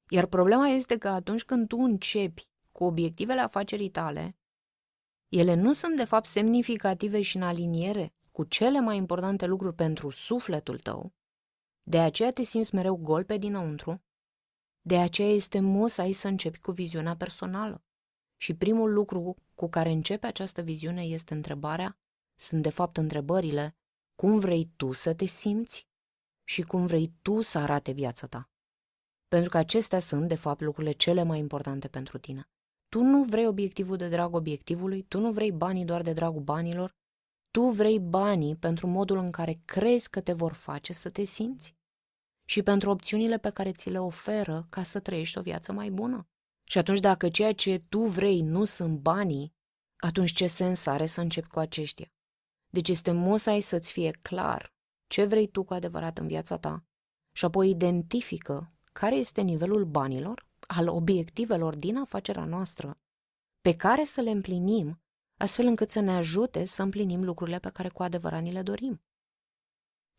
Iar 0.10 0.26
problema 0.26 0.68
este 0.68 0.98
că 0.98 1.08
atunci 1.08 1.44
când 1.44 1.68
tu 1.68 1.78
începi 1.78 2.48
cu 2.72 2.84
obiectivele 2.84 3.40
afacerii 3.40 3.90
tale, 3.90 4.36
ele 5.30 5.54
nu 5.54 5.74
sunt 5.74 5.96
de 5.96 6.04
fapt 6.04 6.26
semnificative 6.26 7.22
și 7.22 7.36
în 7.36 7.42
aliniere 7.42 8.14
cu 8.32 8.44
cele 8.44 8.80
mai 8.80 8.98
importante 8.98 9.46
lucruri 9.46 9.76
pentru 9.76 10.10
sufletul 10.10 10.80
tău, 10.80 11.14
de 11.84 12.00
aceea 12.00 12.32
te 12.32 12.44
simți 12.44 12.76
mereu 12.76 12.96
gol 12.96 13.24
pe 13.24 13.38
dinăuntru, 13.38 14.02
de 14.82 14.98
aceea 14.98 15.30
este 15.30 15.60
musai 15.60 16.12
să 16.12 16.28
începi 16.28 16.60
cu 16.60 16.72
viziunea 16.72 17.16
personală. 17.16 17.84
Și 18.38 18.54
primul 18.54 18.94
lucru 18.94 19.36
cu 19.56 19.70
care 19.70 19.92
începe 19.92 20.28
această 20.28 20.62
viziune 20.62 21.04
este 21.04 21.34
întrebarea, 21.34 21.98
sunt 22.36 22.62
de 22.62 22.70
fapt 22.70 22.98
întrebările 22.98 23.76
cum 24.16 24.40
vrei 24.40 24.72
tu 24.76 24.92
să 24.92 25.14
te 25.14 25.26
simți 25.26 25.88
și 26.44 26.62
cum 26.62 26.86
vrei 26.86 27.14
tu 27.22 27.42
să 27.42 27.58
arate 27.58 27.92
viața 27.92 28.28
ta. 28.28 28.50
Pentru 29.28 29.50
că 29.50 29.58
acestea 29.58 30.00
sunt, 30.00 30.28
de 30.28 30.36
fapt, 30.36 30.62
lucrurile 30.62 30.92
cele 30.94 31.24
mai 31.24 31.40
importante 31.40 31.88
pentru 31.88 32.18
tine. 32.18 32.50
Tu 32.90 33.02
nu 33.02 33.24
vrei 33.24 33.48
obiectivul 33.48 33.98
de 33.98 34.10
drag 34.10 34.34
obiectivului, 34.34 35.02
tu 35.02 35.20
nu 35.20 35.32
vrei 35.32 35.52
banii 35.52 35.86
doar 35.86 36.02
de 36.02 36.14
dragul 36.14 36.42
banilor, 36.42 36.96
tu 37.52 37.70
vrei 37.70 38.00
banii 38.00 38.56
pentru 38.56 38.88
modul 38.88 39.18
în 39.18 39.32
care 39.32 39.62
crezi 39.66 40.10
că 40.10 40.22
te 40.22 40.34
vor 40.34 40.54
face 40.54 40.94
să 40.94 41.10
te 41.10 41.24
simți 41.24 41.76
și 42.52 42.62
pentru 42.62 42.90
opțiunile 42.90 43.38
pe 43.38 43.50
care 43.50 43.72
ți 43.72 43.90
le 43.90 44.00
oferă 44.00 44.68
ca 44.70 44.84
să 44.84 45.00
trăiești 45.00 45.38
o 45.38 45.42
viață 45.42 45.72
mai 45.72 45.90
bună. 45.90 46.28
Și 46.64 46.78
atunci 46.78 47.00
dacă 47.00 47.30
ceea 47.30 47.54
ce 47.54 47.84
tu 47.90 48.00
vrei 48.06 48.42
nu 48.42 48.64
sunt 48.64 49.00
banii, 49.00 49.54
atunci 49.98 50.32
ce 50.32 50.48
sens 50.48 50.86
are 50.86 51.06
să 51.06 51.22
începi 51.22 51.48
cu 51.48 51.60
aceștia? 51.60 52.12
Deci 52.70 52.90
este 52.90 53.12
musai 53.12 53.62
să-ți 53.62 53.92
fie 53.92 54.12
clar 54.22 54.74
ce 55.08 55.26
vrei 55.26 55.48
tu 55.48 55.64
cu 55.64 55.74
adevărat 55.74 56.18
în 56.18 56.28
viața 56.28 56.58
ta 56.58 56.84
și 57.32 57.46
apoi 57.46 57.70
identifică 57.70 58.68
care 58.94 59.16
este 59.16 59.42
nivelul 59.42 59.86
banilor, 59.86 60.48
al 60.60 60.88
obiectivelor 60.88 61.76
din 61.76 61.98
afacerea 61.98 62.46
noastră, 62.46 63.00
pe 63.62 63.76
care 63.76 64.04
să 64.04 64.22
le 64.22 64.32
împlinim, 64.32 65.02
astfel 65.38 65.66
încât 65.66 65.90
să 65.90 66.00
ne 66.00 66.12
ajute 66.12 66.66
să 66.66 66.82
împlinim 66.82 67.24
lucrurile 67.24 67.60
pe 67.60 67.70
care 67.70 67.90
cu 67.90 68.04
adevărat 68.04 68.42
ni 68.42 68.52
le 68.52 68.62
dorim. 68.62 69.02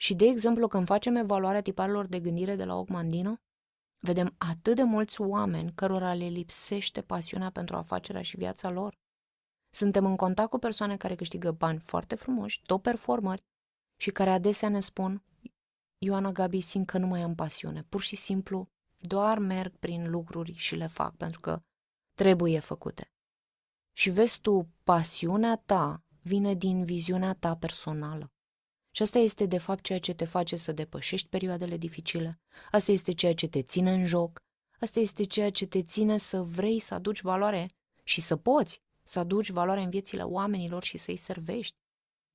Și, 0.02 0.14
de 0.14 0.24
exemplu, 0.24 0.68
când 0.68 0.86
facem 0.86 1.16
evaluarea 1.16 1.62
tiparilor 1.62 2.06
de 2.06 2.20
gândire 2.20 2.56
de 2.56 2.64
la 2.64 2.76
Ogmandino, 2.76 3.36
vedem 4.00 4.34
atât 4.38 4.76
de 4.76 4.82
mulți 4.82 5.20
oameni 5.20 5.72
cărora 5.74 6.14
le 6.14 6.26
lipsește 6.26 7.02
pasiunea 7.02 7.50
pentru 7.50 7.76
afacerea 7.76 8.22
și 8.22 8.36
viața 8.36 8.70
lor. 8.70 8.98
Suntem 9.74 10.06
în 10.06 10.16
contact 10.16 10.50
cu 10.50 10.58
persoane 10.58 10.96
care 10.96 11.14
câștigă 11.14 11.50
bani 11.50 11.78
foarte 11.78 12.14
frumoși, 12.14 12.62
top 12.62 12.82
performări, 12.82 13.44
și 14.00 14.10
care 14.10 14.30
adesea 14.30 14.68
ne 14.68 14.80
spun 14.80 15.24
Ioana 15.98 16.32
Gabi, 16.32 16.60
simt 16.60 16.86
că 16.86 16.98
nu 16.98 17.06
mai 17.06 17.22
am 17.22 17.34
pasiune. 17.34 17.82
Pur 17.82 18.00
și 18.00 18.16
simplu 18.16 18.68
doar 18.98 19.38
merg 19.38 19.76
prin 19.76 20.10
lucruri 20.10 20.52
și 20.52 20.74
le 20.74 20.86
fac 20.86 21.16
pentru 21.16 21.40
că 21.40 21.62
trebuie 22.14 22.58
făcute. 22.58 23.12
Și 23.92 24.10
vezi 24.10 24.40
tu, 24.40 24.68
pasiunea 24.84 25.56
ta 25.56 26.04
vine 26.22 26.54
din 26.54 26.84
viziunea 26.84 27.34
ta 27.34 27.56
personală. 27.56 28.31
Și 28.94 29.02
asta 29.02 29.18
este 29.18 29.46
de 29.46 29.58
fapt 29.58 29.82
ceea 29.82 29.98
ce 29.98 30.14
te 30.14 30.24
face 30.24 30.56
să 30.56 30.72
depășești 30.72 31.28
perioadele 31.28 31.76
dificile. 31.76 32.40
Asta 32.70 32.92
este 32.92 33.12
ceea 33.12 33.34
ce 33.34 33.48
te 33.48 33.62
ține 33.62 33.92
în 33.92 34.06
joc. 34.06 34.42
Asta 34.80 35.00
este 35.00 35.24
ceea 35.24 35.50
ce 35.50 35.66
te 35.66 35.82
ține 35.82 36.18
să 36.18 36.42
vrei 36.42 36.78
să 36.78 36.94
aduci 36.94 37.20
valoare 37.20 37.70
și 38.02 38.20
să 38.20 38.36
poți 38.36 38.80
să 39.02 39.18
aduci 39.18 39.50
valoare 39.50 39.82
în 39.82 39.90
viețile 39.90 40.22
oamenilor 40.22 40.82
și 40.82 40.98
să-i 40.98 41.16
servești. 41.16 41.76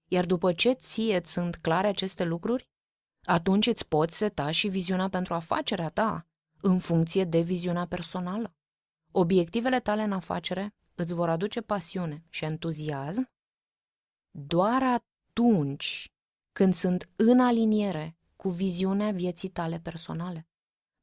Iar 0.07 0.25
după 0.25 0.53
ce 0.53 0.71
ție 0.71 1.21
sunt 1.23 1.55
clare 1.55 1.87
aceste 1.87 2.23
lucruri, 2.23 2.69
atunci 3.23 3.67
îți 3.67 3.87
poți 3.87 4.17
seta 4.17 4.51
și 4.51 4.67
viziunea 4.67 5.09
pentru 5.09 5.33
afacerea 5.33 5.89
ta, 5.89 6.27
în 6.61 6.79
funcție 6.79 7.23
de 7.23 7.41
viziunea 7.41 7.85
personală. 7.85 8.55
Obiectivele 9.11 9.79
tale 9.79 10.01
în 10.01 10.11
afacere 10.11 10.75
îți 10.95 11.13
vor 11.13 11.29
aduce 11.29 11.61
pasiune 11.61 12.25
și 12.29 12.43
entuziasm 12.43 13.29
doar 14.31 14.83
atunci 14.83 16.11
când 16.57 16.73
sunt 16.73 17.11
în 17.15 17.39
aliniere 17.39 18.17
cu 18.35 18.49
viziunea 18.49 19.11
vieții 19.11 19.49
tale 19.49 19.79
personale. 19.79 20.47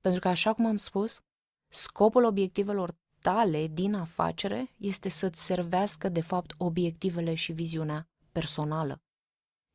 Pentru 0.00 0.20
că, 0.20 0.28
așa 0.28 0.54
cum 0.54 0.66
am 0.66 0.76
spus, 0.76 1.20
scopul 1.68 2.24
obiectivelor 2.24 2.96
tale 3.20 3.66
din 3.66 3.94
afacere 3.94 4.74
este 4.78 5.08
să-ți 5.08 5.44
servească, 5.44 6.08
de 6.08 6.20
fapt, 6.20 6.54
obiectivele 6.56 7.34
și 7.34 7.52
viziunea 7.52 8.08
personală. 8.32 9.02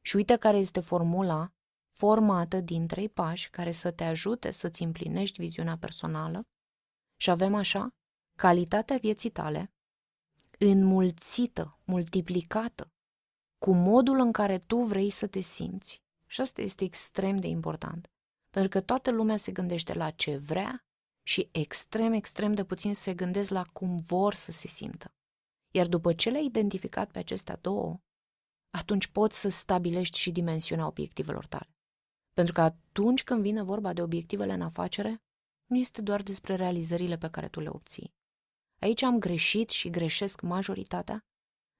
Și 0.02 0.16
uite 0.16 0.36
care 0.36 0.58
este 0.58 0.80
formula 0.80 1.54
formată 1.92 2.60
din 2.60 2.88
trei 2.88 3.10
pași 3.10 3.50
care 3.50 3.72
să 3.72 3.92
te 3.92 4.04
ajute 4.04 4.52
să-ți 4.52 4.84
împlinești 4.84 5.42
viziunea 5.42 5.78
personală 5.78 6.48
și 7.16 7.30
avem 7.30 7.56
așa 7.56 7.96
calitatea 8.36 8.98
vieții 8.98 9.30
tale 9.30 9.74
înmulțită, 10.58 11.80
multiplicată, 11.86 12.92
cu 13.60 13.74
modul 13.74 14.20
în 14.20 14.32
care 14.32 14.60
tu 14.60 14.78
vrei 14.78 15.10
să 15.10 15.28
te 15.28 15.39
simți. 15.39 16.04
Și 16.25 16.42
asta 16.42 16.62
este 16.62 16.84
extrem 16.84 17.36
de 17.36 17.48
important, 17.48 18.12
pentru 18.50 18.70
că 18.70 18.82
toată 18.82 19.12
lumea 19.12 19.38
se 19.38 19.51
gândește 19.51 19.94
la 19.94 20.10
ce 20.10 20.38
vrea 20.38 20.86
și 21.24 21.50
extrem, 21.51 22.13
extrem 22.13 22.54
de 22.54 22.63
puțin 22.63 22.94
se 22.94 23.13
gândesc 23.13 23.50
la 23.50 23.63
cum 23.63 23.98
vor 23.98 24.34
să 24.34 24.51
se 24.51 24.68
simtă. 24.68 25.13
Iar 25.72 25.88
după 25.88 26.13
ce 26.13 26.30
le-ai 26.30 26.46
identificat 26.46 27.12
pe 27.12 27.20
acestea 27.20 27.56
două, 27.56 28.00
atunci 28.70 29.08
poți 29.08 29.39
să 29.39 29.50
stabilești 29.50 30.20
și 30.20 30.32
dimensiunea 30.32 30.88
obiectivelor 30.88 31.48
tale. 31.48 31.70
Pentru 32.34 32.54
că 32.54 32.62
atunci 32.62 33.24
când 33.24 33.42
vine 33.42 33.63
vorba 33.63 33.94
de 33.94 34.01
obiectivele 34.01 34.54
în 34.54 34.62
afacere, 34.62 35.22
nu 35.66 35.78
este 35.78 36.01
doar 36.01 36.22
despre 36.22 36.56
realizările 36.56 37.18
pe 37.18 37.30
care 37.30 37.48
tu 37.48 37.60
le 37.60 37.70
obții. 37.70 38.13
Aici 38.80 39.01
am 39.01 39.20
greșit 39.20 39.70
și 39.70 39.89
greșesc 39.89 40.42
majoritatea, 40.42 41.25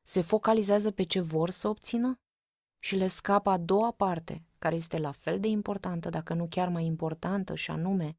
se 0.10 0.22
focalizează 0.22 0.92
pe 0.92 1.04
ce 1.04 1.22
vor 1.22 1.50
să 1.50 1.68
obțină 1.68 2.20
și 2.80 2.96
le 2.96 3.08
scapă 3.08 3.50
a 3.50 3.58
doua 3.58 3.92
parte, 3.92 4.46
care 4.60 4.76
este 4.76 4.98
la 4.98 5.12
fel 5.12 5.40
de 5.40 5.48
importantă, 5.48 6.10
dacă 6.10 6.34
nu 6.34 6.48
chiar 6.50 6.68
mai 6.68 6.86
importantă, 6.86 7.56
și 7.56 7.72
anume 7.72 8.18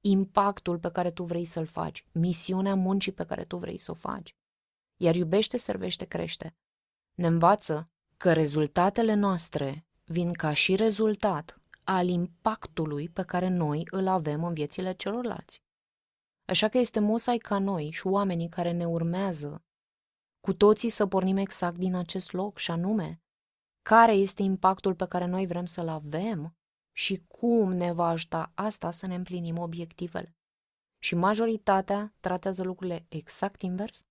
impactul 0.00 0.78
pe 0.78 0.90
care 0.90 1.10
tu 1.10 1.22
vrei 1.22 1.44
să-l 1.44 1.66
faci, 1.66 2.04
misiunea 2.12 2.74
muncii 2.74 3.12
pe 3.12 3.24
care 3.24 3.44
tu 3.44 3.56
vrei 3.56 3.78
să 3.78 3.90
o 3.90 3.94
faci. 3.94 4.34
Iar 4.96 5.14
iubește, 5.14 5.56
servește, 5.56 6.04
crește. 6.04 6.56
Ne 7.14 7.26
învață 7.26 7.90
că 8.16 8.32
rezultatele 8.32 9.14
noastre 9.14 9.86
vin 10.04 10.32
ca 10.32 10.52
și 10.52 10.74
rezultat 10.74 11.60
al 11.84 12.08
impactului 12.08 13.08
pe 13.08 13.22
care 13.22 13.48
noi 13.48 13.86
îl 13.90 14.06
avem 14.06 14.44
în 14.44 14.52
viețile 14.52 14.92
celorlalți. 14.92 15.62
Așa 16.44 16.68
că 16.68 16.78
este 16.78 17.00
musai 17.00 17.38
ca 17.38 17.58
noi 17.58 17.90
și 17.90 18.06
oamenii 18.06 18.48
care 18.48 18.72
ne 18.72 18.86
urmează, 18.86 19.62
cu 20.48 20.54
toții 20.54 20.88
să 20.88 21.06
pornim 21.06 21.36
exact 21.36 21.78
din 21.78 21.94
acest 21.94 22.32
loc 22.32 22.58
și 22.58 22.70
anume, 22.70 23.22
care 23.82 24.12
este 24.12 24.42
impactul 24.42 24.94
pe 24.94 25.06
care 25.06 25.26
noi 25.26 25.46
vrem 25.46 25.64
să-l 25.64 25.88
avem 25.88 26.56
și 26.92 27.24
cum 27.26 27.72
ne 27.72 27.92
va 27.92 28.06
ajuta 28.08 28.52
asta 28.54 28.90
să 28.90 29.06
ne 29.06 29.14
împlinim 29.14 29.58
obiectivele. 29.58 30.36
Și 30.98 31.14
majoritatea 31.14 32.14
tratează 32.20 32.62
lucrurile 32.62 33.06
exact 33.08 33.62
invers. 33.62 34.02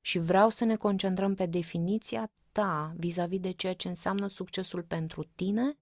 Și 0.00 0.18
vreau 0.18 0.48
să 0.48 0.64
ne 0.64 0.76
concentrăm 0.76 1.34
pe 1.34 1.46
definiția 1.46 2.32
ta 2.52 2.94
vis-a-vis 2.96 3.40
de 3.40 3.50
ceea 3.50 3.74
ce 3.74 3.88
înseamnă 3.88 4.26
succesul 4.26 4.82
pentru 4.82 5.24
tine 5.24 5.78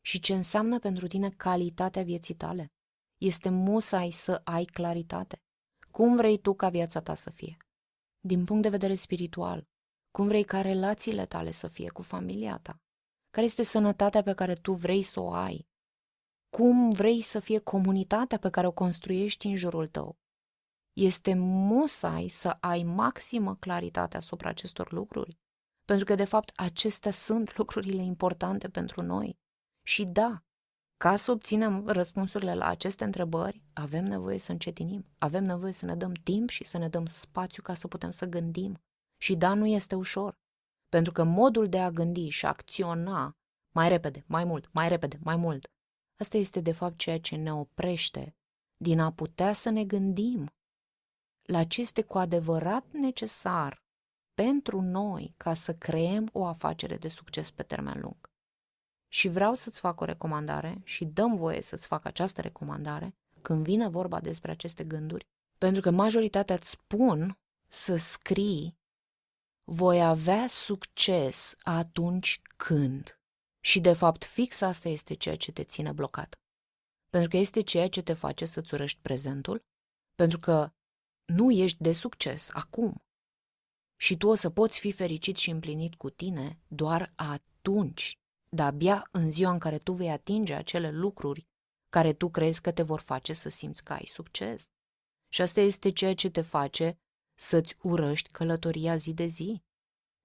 și 0.00 0.20
ce 0.20 0.34
înseamnă 0.34 0.78
pentru 0.78 1.06
tine 1.06 1.30
calitatea 1.30 2.02
vieții 2.02 2.34
tale. 2.34 2.72
Este 3.16 3.48
musai 3.48 4.10
să 4.10 4.40
ai 4.44 4.64
claritate. 4.64 5.36
Cum 5.90 6.16
vrei 6.16 6.38
tu 6.38 6.54
ca 6.54 6.68
viața 6.68 7.00
ta 7.00 7.14
să 7.14 7.30
fie? 7.30 7.56
Din 8.26 8.44
punct 8.44 8.62
de 8.62 8.68
vedere 8.68 8.94
spiritual, 8.94 9.68
cum 10.10 10.26
vrei 10.26 10.44
ca 10.44 10.60
relațiile 10.60 11.24
tale 11.24 11.50
să 11.50 11.68
fie 11.68 11.88
cu 11.88 12.02
familia 12.02 12.58
ta? 12.58 12.80
Care 13.30 13.46
este 13.46 13.62
sănătatea 13.62 14.22
pe 14.22 14.32
care 14.32 14.54
tu 14.54 14.72
vrei 14.72 15.02
să 15.02 15.20
o 15.20 15.32
ai? 15.32 15.68
Cum 16.56 16.90
vrei 16.90 17.20
să 17.20 17.40
fie 17.40 17.58
comunitatea 17.58 18.38
pe 18.38 18.50
care 18.50 18.66
o 18.66 18.72
construiești 18.72 19.46
în 19.46 19.56
jurul 19.56 19.86
tău? 19.86 20.18
Este 20.92 21.34
musai 21.34 22.28
să 22.28 22.56
ai 22.60 22.82
maximă 22.82 23.56
claritate 23.56 24.16
asupra 24.16 24.48
acestor 24.48 24.92
lucruri, 24.92 25.38
pentru 25.84 26.04
că, 26.04 26.14
de 26.14 26.24
fapt, 26.24 26.52
acestea 26.56 27.10
sunt 27.10 27.56
lucrurile 27.56 28.02
importante 28.02 28.68
pentru 28.68 29.02
noi. 29.02 29.38
Și 29.82 30.04
da, 30.04 30.44
ca 30.96 31.16
să 31.16 31.30
obținem 31.30 31.86
răspunsurile 31.86 32.54
la 32.54 32.66
aceste 32.66 33.04
întrebări, 33.04 33.62
avem 33.72 34.04
nevoie 34.04 34.38
să 34.38 34.52
încetinim, 34.52 35.06
avem 35.18 35.44
nevoie 35.44 35.72
să 35.72 35.84
ne 35.84 35.96
dăm 35.96 36.12
timp 36.12 36.48
și 36.48 36.64
să 36.64 36.78
ne 36.78 36.88
dăm 36.88 37.06
spațiu 37.06 37.62
ca 37.62 37.74
să 37.74 37.88
putem 37.88 38.10
să 38.10 38.26
gândim. 38.26 38.78
Și 39.16 39.36
da, 39.36 39.54
nu 39.54 39.66
este 39.66 39.94
ușor, 39.94 40.38
pentru 40.88 41.12
că 41.12 41.24
modul 41.24 41.68
de 41.68 41.78
a 41.78 41.90
gândi 41.90 42.28
și 42.28 42.44
a 42.44 42.48
acționa 42.48 43.36
mai 43.74 43.88
repede, 43.88 44.24
mai 44.26 44.44
mult, 44.44 44.72
mai 44.72 44.88
repede, 44.88 45.18
mai 45.22 45.36
mult, 45.36 45.66
asta 46.20 46.36
este 46.36 46.60
de 46.60 46.72
fapt 46.72 46.98
ceea 46.98 47.20
ce 47.20 47.36
ne 47.36 47.54
oprește 47.54 48.36
din 48.76 49.00
a 49.00 49.12
putea 49.12 49.52
să 49.52 49.70
ne 49.70 49.84
gândim 49.84 50.50
la 51.42 51.64
ce 51.64 51.80
este 51.80 52.02
cu 52.02 52.18
adevărat 52.18 52.92
necesar 52.92 53.84
pentru 54.34 54.80
noi 54.80 55.34
ca 55.36 55.54
să 55.54 55.74
creăm 55.74 56.28
o 56.32 56.44
afacere 56.44 56.96
de 56.96 57.08
succes 57.08 57.50
pe 57.50 57.62
termen 57.62 58.00
lung. 58.00 58.30
Și 59.16 59.28
vreau 59.28 59.54
să-ți 59.54 59.80
fac 59.80 60.00
o 60.00 60.04
recomandare 60.04 60.80
și 60.84 61.04
dăm 61.04 61.34
voie 61.34 61.62
să-ți 61.62 61.86
fac 61.86 62.04
această 62.04 62.40
recomandare 62.40 63.14
când 63.42 63.64
vine 63.64 63.88
vorba 63.88 64.20
despre 64.20 64.50
aceste 64.50 64.84
gânduri, 64.84 65.26
pentru 65.58 65.80
că 65.80 65.90
majoritatea 65.90 66.54
îți 66.54 66.70
spun 66.70 67.38
să 67.66 67.96
scrii 67.96 68.78
voi 69.64 70.04
avea 70.04 70.46
succes 70.48 71.56
atunci 71.62 72.40
când. 72.56 73.20
Și 73.60 73.80
de 73.80 73.92
fapt 73.92 74.24
fix 74.24 74.60
asta 74.60 74.88
este 74.88 75.14
ceea 75.14 75.36
ce 75.36 75.52
te 75.52 75.64
ține 75.64 75.92
blocat. 75.92 76.34
Pentru 77.08 77.28
că 77.28 77.36
este 77.36 77.60
ceea 77.60 77.88
ce 77.88 78.02
te 78.02 78.12
face 78.12 78.44
să-ți 78.44 78.74
urăști 78.74 79.00
prezentul, 79.02 79.64
pentru 80.14 80.38
că 80.38 80.70
nu 81.24 81.50
ești 81.50 81.82
de 81.82 81.92
succes 81.92 82.50
acum. 82.52 83.04
Și 83.96 84.16
tu 84.16 84.28
o 84.28 84.34
să 84.34 84.50
poți 84.50 84.78
fi 84.78 84.92
fericit 84.92 85.36
și 85.36 85.50
împlinit 85.50 85.94
cu 85.94 86.10
tine 86.10 86.58
doar 86.68 87.12
atunci 87.14 88.18
dar 88.56 88.66
abia 88.66 89.08
în 89.10 89.30
ziua 89.30 89.50
în 89.50 89.58
care 89.58 89.78
tu 89.78 89.92
vei 89.92 90.10
atinge 90.10 90.54
acele 90.54 90.90
lucruri 90.90 91.46
care 91.88 92.12
tu 92.12 92.30
crezi 92.30 92.60
că 92.60 92.72
te 92.72 92.82
vor 92.82 93.00
face 93.00 93.32
să 93.32 93.48
simți 93.48 93.84
că 93.84 93.92
ai 93.92 94.06
succes. 94.06 94.70
Și 95.28 95.42
asta 95.42 95.60
este 95.60 95.90
ceea 95.90 96.14
ce 96.14 96.30
te 96.30 96.40
face 96.40 96.98
să-ți 97.34 97.76
urăști 97.82 98.30
călătoria 98.30 98.96
zi 98.96 99.14
de 99.14 99.26
zi. 99.26 99.62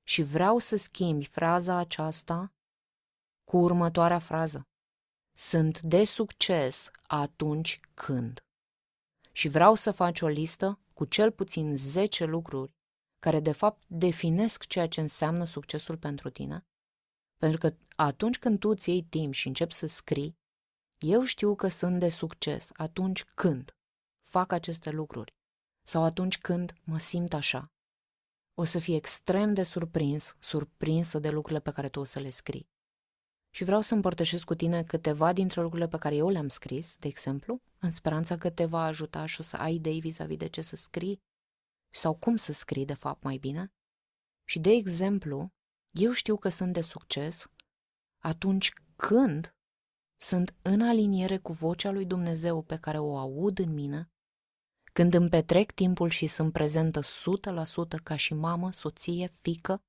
Și 0.04 0.22
vreau 0.22 0.58
să 0.58 0.76
schimbi 0.76 1.26
fraza 1.26 1.76
aceasta 1.76 2.54
cu 3.44 3.58
următoarea 3.58 4.20
frază. 4.20 4.67
Sunt 5.36 5.82
de 5.82 6.04
succes 6.04 6.91
atunci 7.02 7.80
când. 7.94 8.39
Și 9.32 9.48
vreau 9.48 9.76
să 9.76 9.91
faci 9.91 10.22
o 10.22 10.28
listă 10.28 10.80
cu 10.94 11.06
cel 11.06 11.32
puțin 11.32 11.76
10 11.76 12.26
lucruri 12.26 12.76
care 13.20 13.39
de 13.39 13.52
fapt 13.52 13.84
definesc 13.88 14.65
ceea 14.65 14.88
ce 14.88 15.02
înseamnă 15.02 15.44
succesul 15.44 15.98
pentru 15.98 16.30
tine 16.30 16.65
pentru 17.41 17.60
că 17.60 17.75
atunci 17.95 18.39
când 18.39 18.60
tu 18.60 18.69
îți 18.69 18.89
iei 18.89 19.04
timp 19.04 19.34
și 19.34 19.47
începi 19.47 19.73
să 19.73 19.88
scrii, 19.88 20.38
eu 20.97 21.23
știu 21.23 21.56
că 21.56 21.67
sunt 21.67 21.99
de 21.99 22.10
succes 22.10 22.69
atunci 22.73 23.23
când 23.23 23.75
fac 24.27 24.51
aceste 24.51 24.89
lucruri 24.89 25.34
sau 25.88 26.04
atunci 26.04 26.38
când 26.38 26.73
mă 26.84 26.97
simt 26.97 27.34
așa. 27.34 27.71
O 28.54 28.63
să 28.63 28.80
fii 28.80 28.95
extrem 28.95 29.54
de 29.54 29.63
surprins, 29.63 30.36
surprinsă 30.39 31.19
de 31.19 31.30
lucrurile 31.30 31.60
pe 31.60 31.71
care 31.71 31.89
tu 31.89 31.99
o 31.99 32.04
să 32.04 32.19
le 32.19 32.30
scrii. 32.30 32.69
Și 33.56 33.63
vreau 33.63 33.82
să 33.82 33.93
împărtășesc 33.93 34.45
cu 34.45 34.56
tine 34.56 34.84
câteva 34.84 35.34
dintre 35.34 35.62
lucrurile 35.62 35.88
pe 35.88 35.97
care 35.97 36.15
eu 36.15 36.30
le-am 36.30 36.47
scris, 36.47 36.97
de 36.97 37.08
exemplu, 37.08 37.62
în 37.80 37.91
speranța 37.91 38.38
că 38.38 38.49
te 38.49 38.65
va 38.65 38.84
ajuta 38.84 39.25
și 39.25 39.39
o 39.39 39.43
să 39.43 39.56
ai 39.56 39.73
idei 39.73 39.99
vis-a-vis 39.99 40.38
de 40.38 40.47
ce 40.47 40.62
să 40.62 40.75
scrii 40.75 41.21
sau 41.93 42.15
cum 42.15 42.36
să 42.36 42.51
scrii, 42.51 42.86
de 42.86 42.93
fapt, 42.93 43.23
mai 43.23 43.38
bine. 43.38 43.73
Și, 44.43 44.60
de 44.60 44.69
exemplu, 44.69 45.54
eu 45.91 46.12
știu 46.12 46.38
că 46.38 46.49
sunt 46.49 46.73
de 46.73 46.82
succes 46.82 47.47
atunci 48.19 48.73
când 48.95 49.56
sunt 50.15 50.56
în 50.62 50.82
aliniere 50.82 51.38
cu 51.38 51.51
vocea 51.51 51.91
lui 51.91 52.06
Dumnezeu 52.06 52.62
pe 52.62 52.77
care 52.77 52.99
o 52.99 53.17
aud 53.17 53.60
în 53.60 53.73
mine, 53.73 54.12
când 54.93 55.13
îmi 55.13 55.30
petrec 55.30 55.71
timpul 55.71 56.10
și 56.10 56.27
sunt 56.27 56.54
prezentă 56.54 56.99
100% 57.01 57.04
ca 58.04 58.15
și 58.15 58.34
mamă, 58.34 58.71
soție, 58.71 59.27
fică, 59.27 59.84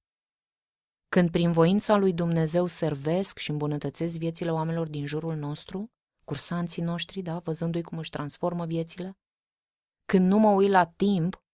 când 1.09 1.31
prin 1.31 1.53
voința 1.53 1.97
lui 1.97 2.13
Dumnezeu 2.13 2.67
servesc 2.67 3.39
și 3.39 3.51
îmbunătățesc 3.51 4.17
viețile 4.17 4.53
oamenilor 4.53 4.89
din 4.89 5.07
jurul 5.07 5.37
nostru, 5.37 5.93
cursanții 6.25 6.83
noștri, 6.83 7.23
da, 7.23 7.39
văzându-i 7.39 7.83
cum 7.83 7.99
își 7.99 8.11
transformă 8.11 8.67
viețile, 8.67 9.19
când 10.05 10.27
nu 10.27 10.39
mă 10.39 10.51
uit 10.51 10.71
la 10.71 10.87
timp, 10.87 11.45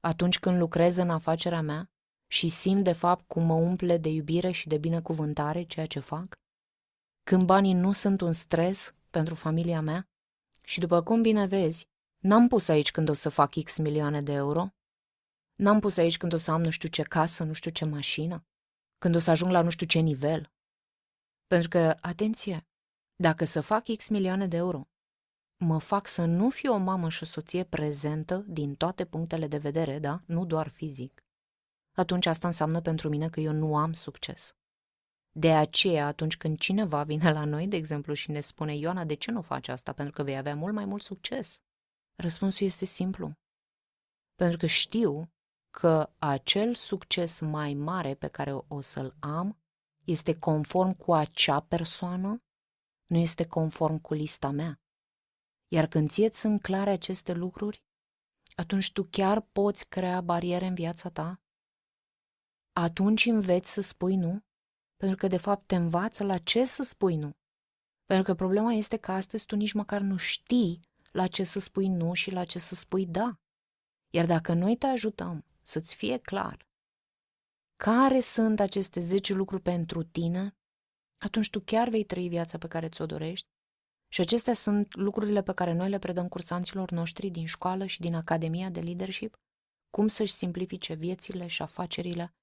atunci 0.00 0.38
când 0.38 0.58
lucrez 0.58 0.96
în 0.96 1.10
afacerea 1.10 1.60
mea, 1.60 1.93
și 2.26 2.48
simt 2.48 2.84
de 2.84 2.92
fapt 2.92 3.26
cum 3.26 3.44
mă 3.44 3.54
umple 3.54 3.98
de 3.98 4.08
iubire 4.08 4.50
și 4.50 4.68
de 4.68 4.78
binecuvântare 4.78 5.62
ceea 5.62 5.86
ce 5.86 6.00
fac? 6.00 6.34
Când 7.22 7.42
banii 7.42 7.72
nu 7.72 7.92
sunt 7.92 8.20
un 8.20 8.32
stres 8.32 8.94
pentru 9.10 9.34
familia 9.34 9.80
mea? 9.80 10.08
Și 10.62 10.80
după 10.80 11.02
cum 11.02 11.22
bine 11.22 11.46
vezi, 11.46 11.88
n-am 12.18 12.48
pus 12.48 12.68
aici 12.68 12.90
când 12.90 13.08
o 13.08 13.12
să 13.12 13.28
fac 13.28 13.62
X 13.62 13.78
milioane 13.78 14.22
de 14.22 14.32
euro, 14.32 14.68
n-am 15.54 15.80
pus 15.80 15.96
aici 15.96 16.16
când 16.16 16.32
o 16.32 16.36
să 16.36 16.50
am 16.50 16.62
nu 16.62 16.70
știu 16.70 16.88
ce 16.88 17.02
casă, 17.02 17.44
nu 17.44 17.52
știu 17.52 17.70
ce 17.70 17.84
mașină, 17.84 18.46
când 18.98 19.14
o 19.14 19.18
să 19.18 19.30
ajung 19.30 19.52
la 19.52 19.62
nu 19.62 19.70
știu 19.70 19.86
ce 19.86 19.98
nivel. 19.98 20.52
Pentru 21.46 21.68
că, 21.68 21.96
atenție, 22.00 22.66
dacă 23.16 23.44
să 23.44 23.60
fac 23.60 23.84
X 23.96 24.08
milioane 24.08 24.46
de 24.46 24.56
euro, 24.56 24.88
mă 25.56 25.78
fac 25.78 26.06
să 26.06 26.24
nu 26.24 26.50
fiu 26.50 26.72
o 26.72 26.76
mamă 26.76 27.08
și 27.08 27.22
o 27.22 27.26
soție 27.26 27.64
prezentă 27.64 28.44
din 28.48 28.74
toate 28.74 29.04
punctele 29.04 29.48
de 29.48 29.58
vedere, 29.58 29.98
da? 29.98 30.22
Nu 30.26 30.44
doar 30.44 30.68
fizic 30.68 31.23
atunci 31.94 32.26
asta 32.26 32.46
înseamnă 32.46 32.80
pentru 32.80 33.08
mine 33.08 33.28
că 33.28 33.40
eu 33.40 33.52
nu 33.52 33.76
am 33.76 33.92
succes. 33.92 34.54
De 35.36 35.52
aceea, 35.52 36.06
atunci 36.06 36.36
când 36.36 36.58
cineva 36.58 37.02
vine 37.02 37.32
la 37.32 37.44
noi, 37.44 37.68
de 37.68 37.76
exemplu, 37.76 38.14
și 38.14 38.30
ne 38.30 38.40
spune, 38.40 38.76
Ioana, 38.76 39.04
de 39.04 39.14
ce 39.14 39.30
nu 39.30 39.42
faci 39.42 39.68
asta? 39.68 39.92
Pentru 39.92 40.14
că 40.14 40.22
vei 40.22 40.36
avea 40.36 40.54
mult 40.54 40.74
mai 40.74 40.84
mult 40.84 41.02
succes. 41.02 41.60
Răspunsul 42.14 42.66
este 42.66 42.84
simplu. 42.84 43.32
Pentru 44.34 44.58
că 44.58 44.66
știu 44.66 45.32
că 45.70 46.10
acel 46.18 46.74
succes 46.74 47.40
mai 47.40 47.74
mare 47.74 48.14
pe 48.14 48.28
care 48.28 48.52
o 48.68 48.80
să-l 48.80 49.16
am 49.18 49.58
este 50.04 50.38
conform 50.38 50.96
cu 50.96 51.14
acea 51.14 51.60
persoană, 51.60 52.42
nu 53.06 53.18
este 53.18 53.46
conform 53.46 53.98
cu 53.98 54.14
lista 54.14 54.50
mea. 54.50 54.80
Iar 55.68 55.86
când 55.86 56.10
ție 56.10 56.30
sunt 56.32 56.62
clare 56.62 56.90
aceste 56.90 57.32
lucruri, 57.32 57.82
atunci 58.56 58.92
tu 58.92 59.02
chiar 59.10 59.40
poți 59.40 59.88
crea 59.88 60.20
bariere 60.20 60.66
în 60.66 60.74
viața 60.74 61.10
ta 61.10 61.43
atunci 62.80 63.26
înveți 63.26 63.72
să 63.72 63.80
spui 63.80 64.16
nu, 64.16 64.42
pentru 64.96 65.16
că 65.16 65.26
de 65.26 65.36
fapt 65.36 65.66
te 65.66 65.74
învață 65.74 66.24
la 66.24 66.38
ce 66.38 66.64
să 66.64 66.82
spui 66.82 67.16
nu. 67.16 67.36
Pentru 68.04 68.24
că 68.24 68.34
problema 68.34 68.72
este 68.72 68.96
că 68.96 69.12
astăzi 69.12 69.44
tu 69.44 69.56
nici 69.56 69.72
măcar 69.72 70.00
nu 70.00 70.16
știi 70.16 70.80
la 71.10 71.26
ce 71.26 71.44
să 71.44 71.58
spui 71.58 71.88
nu 71.88 72.12
și 72.12 72.30
la 72.30 72.44
ce 72.44 72.58
să 72.58 72.74
spui 72.74 73.06
da. 73.06 73.38
Iar 74.10 74.26
dacă 74.26 74.52
noi 74.52 74.76
te 74.76 74.86
ajutăm 74.86 75.44
să-ți 75.62 75.94
fie 75.94 76.18
clar 76.18 76.66
care 77.76 78.20
sunt 78.20 78.60
aceste 78.60 79.00
10 79.00 79.34
lucruri 79.34 79.62
pentru 79.62 80.02
tine, 80.02 80.56
atunci 81.18 81.50
tu 81.50 81.60
chiar 81.60 81.88
vei 81.88 82.04
trăi 82.04 82.28
viața 82.28 82.58
pe 82.58 82.66
care 82.66 82.88
ți-o 82.88 83.06
dorești. 83.06 83.46
Și 84.08 84.20
acestea 84.20 84.54
sunt 84.54 84.94
lucrurile 84.94 85.42
pe 85.42 85.52
care 85.52 85.72
noi 85.72 85.88
le 85.88 85.98
predăm 85.98 86.28
cursanților 86.28 86.90
noștri 86.90 87.30
din 87.30 87.46
școală 87.46 87.86
și 87.86 88.00
din 88.00 88.14
Academia 88.14 88.70
de 88.70 88.80
Leadership, 88.80 89.36
cum 89.90 90.06
să-și 90.06 90.32
simplifice 90.32 90.94
viețile 90.94 91.46
și 91.46 91.62
afacerile, 91.62 92.34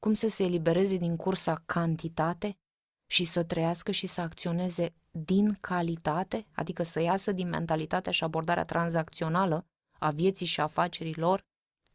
cum 0.00 0.14
să 0.14 0.28
se 0.28 0.44
elibereze 0.44 0.96
din 0.96 1.16
cursa 1.16 1.62
cantitate 1.66 2.58
și 3.06 3.24
să 3.24 3.44
trăiască 3.44 3.90
și 3.90 4.06
să 4.06 4.20
acționeze 4.20 4.94
din 5.10 5.58
calitate, 5.60 6.46
adică 6.52 6.82
să 6.82 7.00
iasă 7.00 7.32
din 7.32 7.48
mentalitatea 7.48 8.12
și 8.12 8.24
abordarea 8.24 8.64
tranzacțională 8.64 9.66
a 9.98 10.10
vieții 10.10 10.46
și 10.46 10.60
afacerilor 10.60 11.44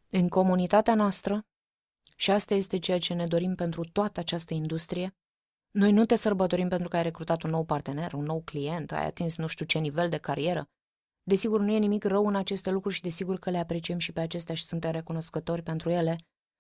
în 0.10 0.28
comunitatea 0.28 0.96
noastră, 0.96 1.46
și 2.16 2.32
asta 2.32 2.54
este 2.54 2.80
ceea 2.80 3.00
ce 3.00 3.14
ne 3.14 3.28
dorim 3.28 3.56
pentru 3.56 3.84
toată 3.84 4.20
această 4.20 4.54
industrie, 4.54 5.16
noi 5.72 5.92
nu 5.92 6.06
te 6.06 6.16
sărbătorim 6.16 6.68
pentru 6.68 6.88
că 6.88 6.96
ai 6.96 7.04
recrutat 7.04 7.42
un 7.42 7.50
nou 7.50 7.64
partener, 7.64 8.14
un 8.14 8.24
nou 8.24 8.42
client, 8.42 8.92
ai 8.92 9.06
atins 9.06 9.38
nu 9.38 9.48
știu 9.48 9.66
ce 9.66 9.80
nivel 9.80 10.10
de 10.10 10.18
carieră. 10.18 10.70
Desigur, 11.24 11.60
nu 11.60 11.72
e 11.72 11.78
nimic 11.78 12.04
rău 12.04 12.28
în 12.28 12.36
aceste 12.36 12.72
lucruri 12.72 12.96
și 12.96 13.02
desigur 13.02 13.40
că 13.40 13.50
le 13.50 13.58
apreciem 13.58 13.98
și 13.98 14.12
pe 14.12 14.20
acestea 14.20 14.56
și 14.56 14.64
suntem 14.64 14.92
recunoscători 14.92 15.62
pentru 15.62 15.90
ele, 15.90 16.16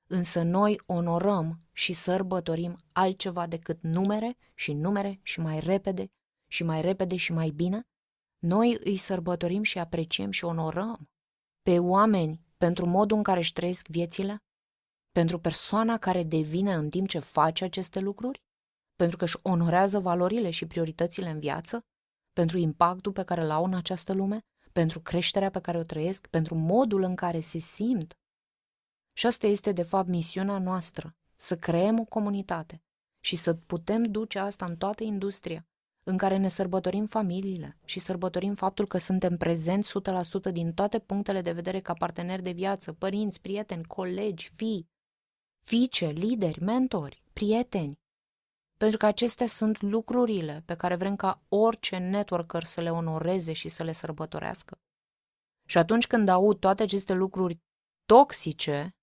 însă 0.08 0.41
noi 0.41 0.82
onorăm 0.86 1.60
și 1.72 1.94
sărbătorim 1.94 2.78
altceva 2.91 3.48
decât 3.48 3.82
numere 3.82 4.38
și 4.54 4.74
numere 4.74 5.20
și 5.24 5.39
mai 5.39 5.60
repede 5.60 6.12
și 6.48 6.63
mai 6.63 6.82
repede 6.82 7.15
și 7.15 7.32
mai 7.32 7.50
bine. 7.50 7.88
Noi 8.39 8.78
îi 8.84 8.98
sărbătorim 8.98 9.63
și 9.63 9.80
apreciem 9.80 10.32
și 10.32 10.46
onorăm 10.46 11.10
pe 11.62 11.80
oameni 11.80 12.46
pentru 12.58 12.86
modul 12.86 13.18
în 13.18 13.24
care 13.24 13.39
își 13.39 13.54
trăiesc 13.54 13.88
viețile, 13.88 14.44
pentru 15.12 15.39
persoana 15.39 15.98
care 15.98 16.24
devine 16.24 16.74
în 16.74 16.89
timp 16.89 17.08
ce 17.08 17.20
face 17.20 17.63
aceste 17.63 18.00
lucruri, 18.00 18.44
pentru 18.96 19.18
că 19.18 19.24
își 19.24 19.38
onorează 19.41 20.00
valorile 20.00 20.50
și 20.50 20.65
prioritățile 20.65 21.30
în 21.30 21.39
viață, 21.39 21.86
pentru 22.34 22.58
impactul 22.58 23.12
pe 23.12 23.24
care 23.24 23.41
îl 23.41 23.52
au 23.52 23.63
în 23.63 23.74
această 23.74 24.13
lume, 24.13 24.39
pentru 24.72 25.00
creșterea 25.00 25.50
pe 25.50 25.60
care 25.60 25.78
o 25.78 25.84
trăiesc, 25.84 26.28
pentru 26.28 26.56
modul 26.56 27.02
în 27.02 27.15
care 27.15 27.39
se 27.39 27.60
simt. 27.60 28.13
Și 29.17 29.25
asta 29.25 29.47
este, 29.47 29.71
de 29.71 29.84
fapt, 29.84 30.08
misiunea 30.08 30.58
noastră, 30.58 31.15
să 31.36 31.58
creăm 31.58 31.99
o 31.99 32.04
comunitate 32.04 32.84
și 33.19 33.36
să 33.36 33.54
putem 33.54 34.04
duce 34.04 34.39
asta 34.39 34.65
în 34.65 34.78
toată 34.78 35.04
industria, 35.04 35.67
în 36.04 36.17
care 36.17 36.38
ne 36.38 36.47
sărbătorim 36.47 37.06
familiile 37.06 37.78
și 37.86 37.99
sărbătorim 37.99 38.54
faptul 38.54 38.88
că 38.88 38.97
suntem 38.97 39.38
prezenți 39.38 39.93
100% 40.49 40.51
din 40.51 40.73
toate 40.73 40.99
punctele 40.99 41.41
de 41.41 41.51
vedere 41.51 41.80
ca 41.80 41.93
parteneri 41.93 42.43
de 42.43 42.51
viață, 42.51 42.93
părinți, 42.93 43.41
prieteni, 43.41 43.86
colegi, 43.86 44.49
fii, 44.49 44.89
fiice, 45.62 46.08
lideri, 46.08 46.63
mentori, 46.63 47.23
prieteni. 47.34 47.99
Pentru 48.78 48.97
că 48.97 49.06
acestea 49.06 49.47
sunt 49.47 49.82
lucrurile 49.82 50.63
pe 50.65 50.75
care 50.75 50.95
vrem 50.95 51.15
ca 51.15 51.41
orice 51.49 51.97
networker 51.97 52.63
să 52.63 52.82
le 52.82 52.91
onoreze 52.91 53.54
și 53.54 53.69
să 53.69 53.84
le 53.84 53.91
sărbătorească. 53.91 54.78
Și 55.67 55.78
atunci 55.78 56.08
când 56.08 56.30
aud 56.30 56.60
toate 56.60 56.84
aceste 56.84 57.13
lucruri 57.13 57.60
toxice, 58.06 58.95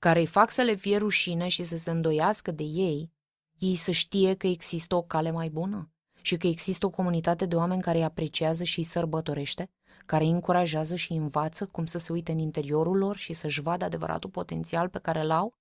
care 0.00 0.18
îi 0.18 0.26
fac 0.26 0.50
să 0.50 0.62
le 0.62 0.74
fie 0.74 0.96
rușine 0.96 1.48
și 1.48 1.62
să 1.62 1.76
se 1.76 1.90
îndoiască 1.90 2.50
de 2.50 2.62
ei, 2.62 3.12
ei 3.58 3.76
să 3.76 3.90
știe 3.90 4.34
că 4.34 4.46
există 4.46 4.94
o 4.94 5.02
cale 5.02 5.30
mai 5.30 5.48
bună 5.48 5.92
și 6.22 6.36
că 6.36 6.46
există 6.46 6.86
o 6.86 6.90
comunitate 6.90 7.46
de 7.46 7.56
oameni 7.56 7.82
care 7.82 7.98
îi 7.98 8.04
apreciază 8.04 8.64
și 8.64 8.78
îi 8.78 8.84
sărbătorește, 8.84 9.70
care 10.06 10.24
îi 10.24 10.30
încurajează 10.30 10.96
și 10.96 11.12
îi 11.12 11.18
învață 11.18 11.66
cum 11.66 11.86
să 11.86 11.98
se 11.98 12.12
uite 12.12 12.32
în 12.32 12.38
interiorul 12.38 12.96
lor 12.96 13.16
și 13.16 13.32
să-și 13.32 13.60
vadă 13.60 13.84
adevăratul 13.84 14.30
potențial 14.30 14.88
pe 14.88 14.98
care 14.98 15.20
îl 15.20 15.30
au 15.30 15.54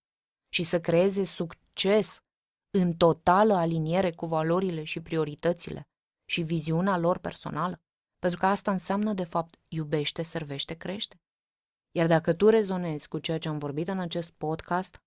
și 0.50 0.64
să 0.64 0.80
creeze 0.80 1.24
succes 1.24 2.20
în 2.70 2.94
totală 2.94 3.54
aliniere 3.54 4.12
cu 4.12 4.26
valorile 4.26 4.84
și 4.84 5.02
prioritățile 5.02 5.88
și 6.26 6.42
viziunea 6.42 6.98
lor 6.98 7.18
personală. 7.18 7.82
Pentru 8.20 8.40
că 8.40 8.46
asta 8.46 8.72
înseamnă, 8.72 9.14
de 9.14 9.24
fapt, 9.24 9.60
iubește, 9.68 10.22
servește, 10.22 10.74
crește. 10.74 11.22
Iar 11.92 12.08
dacă 12.08 12.34
tu 12.34 12.50
rezonezi 12.50 13.08
cu 13.08 13.20
ceea 13.20 13.38
ce 13.38 13.48
am 13.48 13.58
vorbit 13.58 13.88
în 13.88 14.00
acest 14.00 14.32
podcast, 14.32 15.04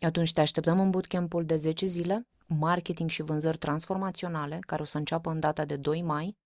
atunci 0.00 0.32
te 0.32 0.40
așteptăm 0.40 0.80
în 0.80 0.90
bootcamp-ul 0.90 1.44
de 1.44 1.56
10 1.56 1.86
zile, 1.86 2.28
marketing 2.46 3.10
și 3.10 3.22
vânzări 3.22 3.58
transformaționale, 3.58 4.58
care 4.58 4.82
o 4.82 4.84
să 4.84 4.98
înceapă 4.98 5.30
în 5.30 5.40
data 5.40 5.64
de 5.64 5.76
2 5.76 6.02
mai. 6.02 6.36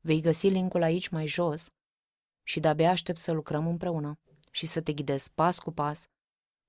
Vei 0.00 0.20
găsi 0.20 0.48
linkul 0.48 0.82
aici 0.82 1.08
mai 1.08 1.26
jos 1.26 1.70
și 2.42 2.60
de-abia 2.60 2.90
aștept 2.90 3.18
să 3.18 3.32
lucrăm 3.32 3.66
împreună 3.66 4.18
și 4.50 4.66
să 4.66 4.80
te 4.80 4.92
ghidezi 4.92 5.32
pas 5.32 5.58
cu 5.58 5.70
pas 5.70 6.06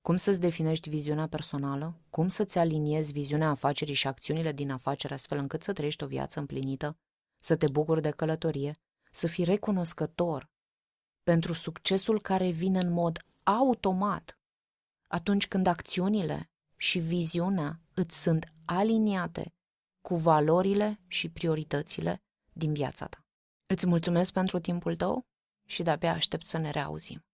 cum 0.00 0.16
să-ți 0.16 0.40
definești 0.40 0.88
viziunea 0.88 1.28
personală, 1.28 2.00
cum 2.10 2.28
să-ți 2.28 2.58
aliniezi 2.58 3.12
viziunea 3.12 3.48
afacerii 3.48 3.94
și 3.94 4.06
acțiunile 4.06 4.52
din 4.52 4.70
afacere 4.70 5.14
astfel 5.14 5.38
încât 5.38 5.62
să 5.62 5.72
trăiești 5.72 6.04
o 6.04 6.06
viață 6.06 6.38
împlinită, 6.38 6.96
să 7.38 7.56
te 7.56 7.68
bucuri 7.68 8.02
de 8.02 8.10
călătorie, 8.10 8.76
să 9.10 9.26
fii 9.26 9.44
recunoscător 9.44 10.50
pentru 11.24 11.52
succesul 11.52 12.20
care 12.20 12.50
vine 12.50 12.78
în 12.78 12.92
mod 12.92 13.18
automat 13.42 14.38
atunci 15.06 15.48
când 15.48 15.66
acțiunile 15.66 16.50
și 16.76 16.98
viziunea 16.98 17.80
îți 17.94 18.22
sunt 18.22 18.52
aliniate 18.64 19.54
cu 20.00 20.16
valorile 20.16 21.00
și 21.06 21.28
prioritățile 21.28 22.22
din 22.52 22.72
viața 22.72 23.06
ta. 23.06 23.24
Îți 23.66 23.86
mulțumesc 23.86 24.32
pentru 24.32 24.58
timpul 24.58 24.96
tău 24.96 25.26
și 25.66 25.82
de-abia 25.82 26.12
aștept 26.12 26.44
să 26.44 26.58
ne 26.58 26.70
reauzim. 26.70 27.24